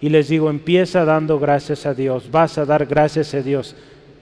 y 0.00 0.08
les 0.08 0.28
digo, 0.28 0.50
empieza 0.50 1.04
dando 1.04 1.38
gracias 1.38 1.86
a 1.86 1.94
Dios, 1.94 2.30
vas 2.30 2.58
a 2.58 2.64
dar 2.64 2.86
gracias 2.86 3.34
a 3.34 3.42
Dios 3.42 3.74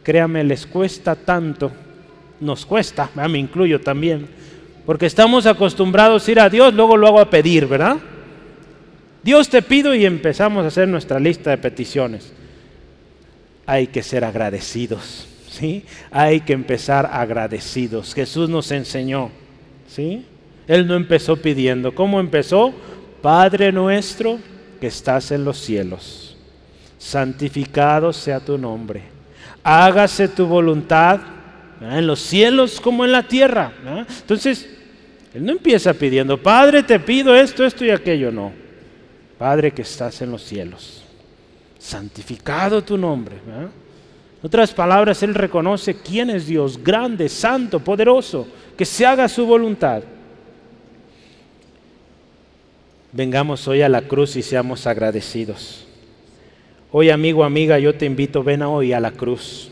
créame, 0.09 0.43
les 0.43 0.67
cuesta 0.67 1.15
tanto, 1.15 1.71
nos 2.41 2.65
cuesta, 2.65 3.11
me 3.15 3.39
incluyo 3.39 3.79
también, 3.79 4.27
porque 4.89 5.05
estamos 5.05 5.45
acostumbrados 5.45 6.27
a 6.27 6.31
ir 6.31 6.41
a 6.41 6.49
Dios, 6.49 6.73
luego 6.73 6.97
lo 6.97 7.07
hago 7.09 7.21
a 7.21 7.29
pedir, 7.29 7.67
¿verdad? 7.67 7.99
Dios 9.23 9.51
te 9.51 9.61
pido 9.61 9.95
y 9.95 10.07
empezamos 10.07 10.65
a 10.65 10.69
hacer 10.69 10.89
nuestra 10.89 11.21
lista 11.21 11.51
de 11.51 11.59
peticiones. 11.59 12.33
Hay 13.67 13.89
que 13.89 14.03
ser 14.03 14.25
agradecidos, 14.25 15.29
¿sí? 15.51 15.85
Hay 16.11 16.41
que 16.41 16.55
empezar 16.55 17.11
agradecidos. 17.13 18.15
Jesús 18.15 18.49
nos 18.49 18.71
enseñó, 18.71 19.31
¿sí? 19.89 20.25
Él 20.67 20.87
no 20.87 20.95
empezó 20.95 21.37
pidiendo. 21.37 21.95
¿Cómo 21.95 22.19
empezó? 22.19 22.73
Padre 23.21 23.71
nuestro 23.73 24.39
que 24.81 24.87
estás 24.87 25.31
en 25.33 25.45
los 25.45 25.59
cielos, 25.59 26.35
santificado 26.97 28.15
sea 28.15 28.41
tu 28.41 28.57
nombre. 28.57 29.03
Hágase 29.63 30.29
tu 30.29 30.47
voluntad 30.47 31.21
en 31.79 32.07
los 32.07 32.21
cielos 32.21 32.81
como 32.81 33.05
en 33.05 33.13
la 33.13 33.25
tierra. 33.25 33.71
Entonces, 34.23 34.77
él 35.35 35.45
no 35.45 35.53
empieza 35.53 35.93
pidiendo, 35.93 36.43
Padre, 36.43 36.83
te 36.83 36.99
pido 36.99 37.35
esto, 37.35 37.65
esto 37.65 37.85
y 37.85 37.91
aquello, 37.91 38.33
no. 38.33 38.53
Padre 39.39 39.71
que 39.71 39.83
estás 39.83 40.21
en 40.23 40.31
los 40.31 40.43
cielos, 40.43 41.05
santificado 41.79 42.83
tu 42.83 42.97
nombre. 42.97 43.37
En 43.37 43.71
otras 44.43 44.73
palabras, 44.73 45.23
Él 45.23 45.35
reconoce 45.35 45.95
quién 45.95 46.31
es 46.31 46.47
Dios, 46.47 46.83
grande, 46.83 47.29
santo, 47.29 47.81
poderoso, 47.81 48.49
que 48.77 48.85
se 48.85 49.07
haga 49.07 49.29
su 49.29 49.47
voluntad. 49.47 50.03
Vengamos 53.13 53.67
hoy 53.69 53.83
a 53.83 53.89
la 53.89 54.03
cruz 54.03 54.37
y 54.37 54.43
seamos 54.43 54.87
agradecidos. 54.87 55.87
Hoy, 56.91 57.11
amigo, 57.11 57.45
amiga, 57.45 57.79
yo 57.79 57.95
te 57.95 58.07
invito, 58.07 58.43
ven 58.43 58.63
hoy 58.63 58.93
a 58.93 59.01
la 59.01 59.13
cruz. 59.13 59.71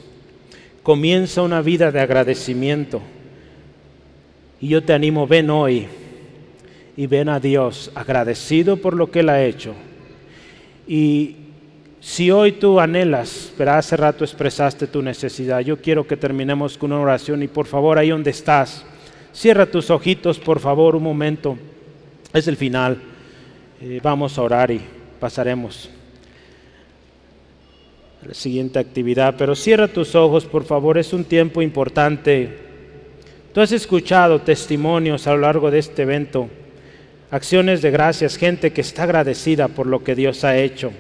Comienza 0.83 1.43
una 1.43 1.61
vida 1.61 1.91
de 1.91 2.01
agradecimiento. 2.01 3.03
Y 4.61 4.69
yo 4.69 4.83
te 4.83 4.93
animo, 4.93 5.27
ven 5.27 5.51
hoy 5.51 5.87
y 6.97 7.07
ven 7.07 7.29
a 7.29 7.39
Dios 7.39 7.91
agradecido 7.95 8.79
por 8.79 8.95
lo 8.95 9.11
que 9.11 9.21
Él 9.21 9.29
ha 9.29 9.45
hecho. 9.45 9.75
Y 10.89 11.37
si 12.01 12.31
hoy 12.31 12.53
tú 12.53 12.81
anhelas, 12.81 13.53
pero 13.59 13.73
hace 13.73 13.97
rato 13.97 14.25
expresaste 14.25 14.87
tu 14.87 15.03
necesidad, 15.03 15.61
yo 15.61 15.77
quiero 15.81 16.07
que 16.07 16.17
terminemos 16.17 16.79
con 16.79 16.93
una 16.93 17.03
oración 17.03 17.43
y 17.43 17.49
por 17.49 17.67
favor 17.67 17.99
ahí 17.99 18.11
donde 18.11 18.31
estás, 18.31 18.85
cierra 19.33 19.67
tus 19.67 19.91
ojitos 19.91 20.39
por 20.39 20.61
favor 20.61 20.97
un 20.97 21.03
momento. 21.03 21.59
Es 22.33 22.49
el 22.49 22.57
final. 22.57 22.99
Eh, 23.81 24.01
vamos 24.03 24.39
a 24.39 24.43
orar 24.43 24.71
y 24.71 24.81
pasaremos 25.21 25.91
a 28.23 28.29
la 28.29 28.35
siguiente 28.35 28.79
actividad, 28.79 29.35
pero 29.37 29.55
cierra 29.55 29.89
tus 29.89 30.15
ojos 30.15 30.47
por 30.47 30.65
favor, 30.65 30.97
es 30.97 31.13
un 31.13 31.25
tiempo 31.25 31.61
importante. 31.61 32.66
Tú 33.57 33.63
has 33.63 33.73
escuchado 33.73 34.43
testimonios 34.43 35.27
a 35.27 35.31
lo 35.31 35.39
largo 35.39 35.71
de 35.71 35.79
este 35.79 36.03
evento 36.03 36.51
acciones 37.31 37.81
de 37.81 37.91
gracias, 37.91 38.37
gente 38.37 38.71
que 38.71 38.83
está 38.83 39.05
agradecida 39.05 39.69
por 39.69 39.87
lo 39.87 40.05
que 40.05 40.15
Dios 40.15 40.45
ha 40.45 40.59
hecho. 40.59 40.93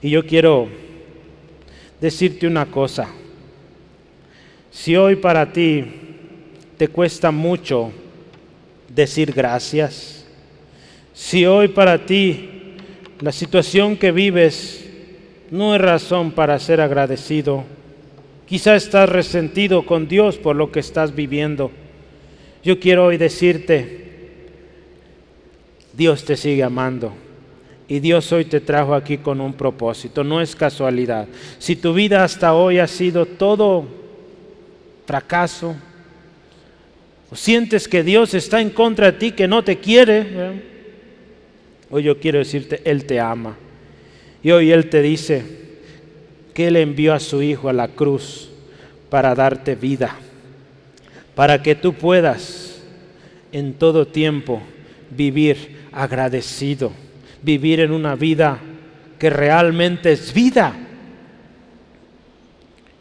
Y 0.00 0.08
yo 0.08 0.24
quiero 0.24 0.66
decirte 2.00 2.46
una 2.46 2.64
cosa. 2.64 3.10
Si 4.70 4.96
hoy 4.96 5.16
para 5.16 5.52
ti 5.52 5.84
te 6.78 6.88
cuesta 6.88 7.30
mucho 7.30 7.92
decir 8.88 9.30
gracias, 9.34 10.24
si 11.12 11.44
hoy 11.44 11.68
para 11.68 12.06
ti 12.06 12.48
la 13.20 13.32
situación 13.32 13.98
que 13.98 14.10
vives 14.10 14.88
no 15.50 15.74
es 15.74 15.82
razón 15.82 16.32
para 16.32 16.58
ser 16.58 16.80
agradecido, 16.80 17.62
quizá 18.46 18.76
estás 18.76 19.08
resentido 19.08 19.84
con 19.84 20.08
Dios 20.08 20.38
por 20.38 20.56
lo 20.56 20.70
que 20.70 20.80
estás 20.80 21.14
viviendo, 21.14 21.70
yo 22.62 22.80
quiero 22.80 23.06
hoy 23.06 23.16
decirte, 23.16 24.06
Dios 25.92 26.24
te 26.24 26.36
sigue 26.36 26.62
amando. 26.62 27.12
Y 27.88 28.00
Dios 28.00 28.32
hoy 28.32 28.44
te 28.44 28.60
trajo 28.60 28.94
aquí 28.94 29.18
con 29.18 29.40
un 29.40 29.52
propósito, 29.52 30.24
no 30.24 30.40
es 30.40 30.56
casualidad. 30.56 31.28
Si 31.58 31.76
tu 31.76 31.94
vida 31.94 32.24
hasta 32.24 32.54
hoy 32.54 32.78
ha 32.78 32.88
sido 32.88 33.26
todo 33.26 33.86
fracaso, 35.06 35.76
o 37.30 37.36
sientes 37.36 37.86
que 37.86 38.02
Dios 38.02 38.34
está 38.34 38.60
en 38.60 38.70
contra 38.70 39.12
de 39.12 39.18
ti, 39.18 39.32
que 39.32 39.46
no 39.46 39.62
te 39.62 39.78
quiere, 39.78 40.62
hoy 41.90 42.02
yo 42.02 42.18
quiero 42.18 42.38
decirte, 42.38 42.82
Él 42.84 43.04
te 43.04 43.20
ama. 43.20 43.56
Y 44.42 44.50
hoy 44.50 44.72
Él 44.72 44.90
te 44.90 45.00
dice 45.02 45.65
que 46.56 46.68
Él 46.68 46.76
envió 46.76 47.12
a 47.12 47.20
su 47.20 47.42
Hijo 47.42 47.68
a 47.68 47.74
la 47.74 47.88
cruz 47.88 48.48
para 49.10 49.34
darte 49.34 49.74
vida, 49.74 50.16
para 51.34 51.62
que 51.62 51.74
tú 51.74 51.92
puedas 51.92 52.82
en 53.52 53.74
todo 53.74 54.06
tiempo 54.06 54.62
vivir 55.10 55.82
agradecido, 55.92 56.92
vivir 57.42 57.80
en 57.80 57.92
una 57.92 58.16
vida 58.16 58.58
que 59.18 59.28
realmente 59.28 60.12
es 60.12 60.32
vida. 60.32 60.74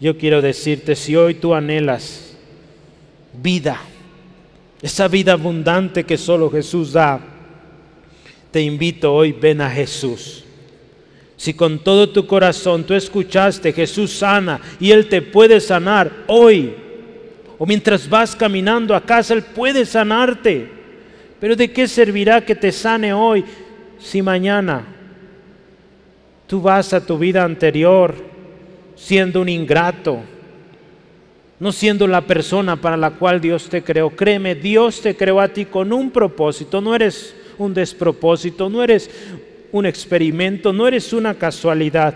Yo 0.01 0.17
quiero 0.17 0.41
decirte, 0.41 0.93
si 0.93 1.15
hoy 1.15 1.35
tú 1.35 1.53
anhelas 1.53 2.35
vida, 3.41 3.79
esa 4.81 5.07
vida 5.07 5.31
abundante 5.31 6.03
que 6.03 6.17
solo 6.17 6.51
Jesús 6.51 6.91
da, 6.91 7.21
te 8.51 8.61
invito 8.61 9.13
hoy, 9.13 9.31
ven 9.31 9.61
a 9.61 9.69
Jesús. 9.69 10.44
Si 11.37 11.53
con 11.53 11.79
todo 11.79 12.09
tu 12.09 12.25
corazón 12.25 12.83
tú 12.83 12.93
escuchaste, 12.93 13.73
Jesús 13.73 14.11
sana 14.11 14.59
y 14.79 14.91
Él 14.91 15.07
te 15.07 15.21
puede 15.21 15.59
sanar 15.59 16.11
hoy, 16.27 16.73
o 17.57 17.65
mientras 17.65 18.09
vas 18.09 18.35
caminando 18.35 18.95
a 18.95 19.01
casa, 19.01 19.33
Él 19.33 19.43
puede 19.43 19.85
sanarte. 19.85 20.69
Pero 21.39 21.55
¿de 21.55 21.71
qué 21.71 21.87
servirá 21.87 22.41
que 22.41 22.55
te 22.55 22.71
sane 22.71 23.13
hoy 23.13 23.43
si 23.99 24.21
mañana 24.21 24.85
tú 26.47 26.61
vas 26.61 26.93
a 26.93 27.05
tu 27.05 27.17
vida 27.17 27.43
anterior 27.43 28.15
siendo 28.95 29.41
un 29.41 29.49
ingrato, 29.49 30.19
no 31.59 31.71
siendo 31.71 32.07
la 32.07 32.21
persona 32.21 32.75
para 32.77 32.95
la 32.95 33.11
cual 33.11 33.41
Dios 33.41 33.67
te 33.67 33.83
creó? 33.83 34.09
Créeme, 34.09 34.55
Dios 34.55 35.01
te 35.01 35.15
creó 35.15 35.41
a 35.41 35.49
ti 35.49 35.65
con 35.65 35.91
un 35.91 36.11
propósito, 36.11 36.79
no 36.79 36.95
eres 36.95 37.35
un 37.57 37.73
despropósito, 37.73 38.69
no 38.69 38.81
eres 38.81 39.09
un 39.71 39.85
experimento, 39.85 40.73
no 40.73 40.87
eres 40.87 41.13
una 41.13 41.35
casualidad. 41.35 42.13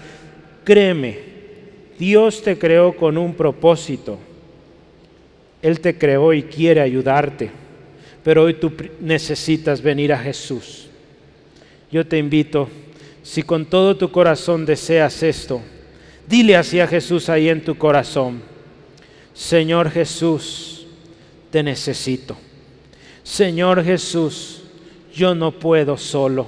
Créeme, 0.64 1.20
Dios 1.98 2.42
te 2.42 2.58
creó 2.58 2.96
con 2.96 3.18
un 3.18 3.34
propósito. 3.34 4.20
Él 5.62 5.80
te 5.80 5.98
creó 5.98 6.34
y 6.34 6.44
quiere 6.44 6.82
ayudarte 6.82 7.52
pero 8.24 8.44
hoy 8.44 8.56
tú 8.56 8.72
necesitas 9.00 9.82
venir 9.82 10.14
a 10.14 10.18
Jesús. 10.18 10.88
Yo 11.92 12.06
te 12.06 12.18
invito, 12.18 12.70
si 13.24 13.44
con 13.44 13.66
todo 13.66 13.98
tu 13.98 14.12
corazón 14.12 14.66
deseas 14.66 15.24
esto, 15.24 15.62
dile 16.28 16.56
así 16.56 16.80
a 16.80 16.88
Jesús 16.88 17.30
ahí 17.30 17.50
en 17.50 17.64
tu 17.64 17.78
corazón, 17.78 18.42
Señor 19.34 19.90
Jesús, 19.90 20.86
te 21.50 21.64
necesito. 21.64 22.38
Señor 23.24 23.84
Jesús, 23.84 24.64
yo 25.14 25.34
no 25.34 25.52
puedo 25.52 25.98
solo. 25.98 26.48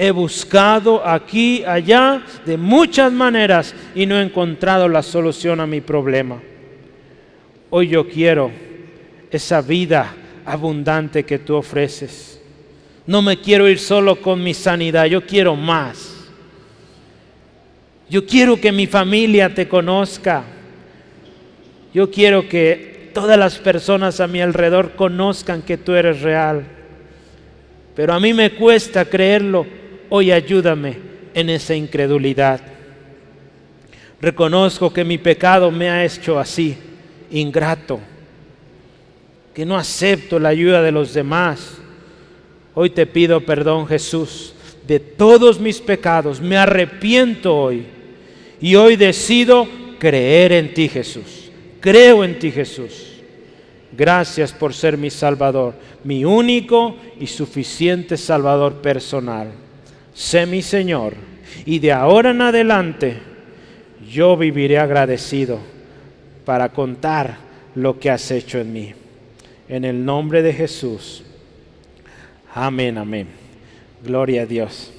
He 0.00 0.12
buscado 0.12 1.04
aquí, 1.04 1.64
allá, 1.64 2.22
de 2.46 2.56
muchas 2.56 3.12
maneras 3.12 3.74
y 3.96 4.06
no 4.06 4.16
he 4.16 4.22
encontrado 4.22 4.88
la 4.88 5.02
solución 5.02 5.58
a 5.58 5.66
mi 5.66 5.80
problema. 5.80 6.40
Hoy 7.70 7.88
yo 7.88 8.08
quiero 8.08 8.52
esa 9.28 9.60
vida 9.60 10.14
abundante 10.44 11.24
que 11.24 11.40
tú 11.40 11.56
ofreces. 11.56 12.40
No 13.06 13.22
me 13.22 13.40
quiero 13.40 13.68
ir 13.68 13.80
solo 13.80 14.20
con 14.22 14.42
mi 14.42 14.54
sanidad, 14.54 15.06
yo 15.06 15.26
quiero 15.26 15.56
más. 15.56 16.14
Yo 18.08 18.24
quiero 18.24 18.58
que 18.60 18.70
mi 18.70 18.86
familia 18.86 19.52
te 19.52 19.66
conozca. 19.66 20.44
Yo 21.92 22.10
quiero 22.10 22.48
que 22.48 23.10
todas 23.12 23.36
las 23.36 23.58
personas 23.58 24.20
a 24.20 24.28
mi 24.28 24.40
alrededor 24.40 24.92
conozcan 24.92 25.62
que 25.62 25.76
tú 25.76 25.94
eres 25.94 26.22
real. 26.22 26.64
Pero 27.96 28.14
a 28.14 28.20
mí 28.20 28.32
me 28.32 28.52
cuesta 28.52 29.04
creerlo. 29.04 29.66
Hoy 30.08 30.32
ayúdame 30.32 30.96
en 31.34 31.50
esa 31.50 31.74
incredulidad. 31.74 32.60
Reconozco 34.20 34.92
que 34.92 35.04
mi 35.04 35.18
pecado 35.18 35.70
me 35.70 35.88
ha 35.88 36.04
hecho 36.04 36.38
así, 36.38 36.76
ingrato 37.30 38.00
que 39.58 39.66
no 39.66 39.76
acepto 39.76 40.38
la 40.38 40.50
ayuda 40.50 40.82
de 40.82 40.92
los 40.92 41.12
demás. 41.12 41.78
Hoy 42.74 42.90
te 42.90 43.06
pido 43.06 43.40
perdón, 43.40 43.88
Jesús, 43.88 44.54
de 44.86 45.00
todos 45.00 45.58
mis 45.58 45.80
pecados. 45.80 46.40
Me 46.40 46.56
arrepiento 46.56 47.56
hoy. 47.56 47.84
Y 48.60 48.76
hoy 48.76 48.94
decido 48.94 49.66
creer 49.98 50.52
en 50.52 50.72
ti, 50.72 50.88
Jesús. 50.88 51.50
Creo 51.80 52.22
en 52.22 52.38
ti, 52.38 52.52
Jesús. 52.52 53.14
Gracias 53.90 54.52
por 54.52 54.72
ser 54.72 54.96
mi 54.96 55.10
Salvador, 55.10 55.74
mi 56.04 56.24
único 56.24 56.94
y 57.18 57.26
suficiente 57.26 58.16
Salvador 58.16 58.74
personal. 58.74 59.50
Sé 60.18 60.46
mi 60.46 60.62
Señor. 60.62 61.14
Y 61.64 61.78
de 61.78 61.92
ahora 61.92 62.30
en 62.30 62.40
adelante 62.40 63.18
yo 64.10 64.36
viviré 64.36 64.76
agradecido 64.76 65.60
para 66.44 66.70
contar 66.70 67.36
lo 67.76 68.00
que 68.00 68.10
has 68.10 68.28
hecho 68.32 68.58
en 68.58 68.72
mí. 68.72 68.92
En 69.68 69.84
el 69.84 70.04
nombre 70.04 70.42
de 70.42 70.52
Jesús. 70.52 71.22
Amén, 72.52 72.98
amén. 72.98 73.28
Gloria 74.02 74.42
a 74.42 74.46
Dios. 74.46 74.92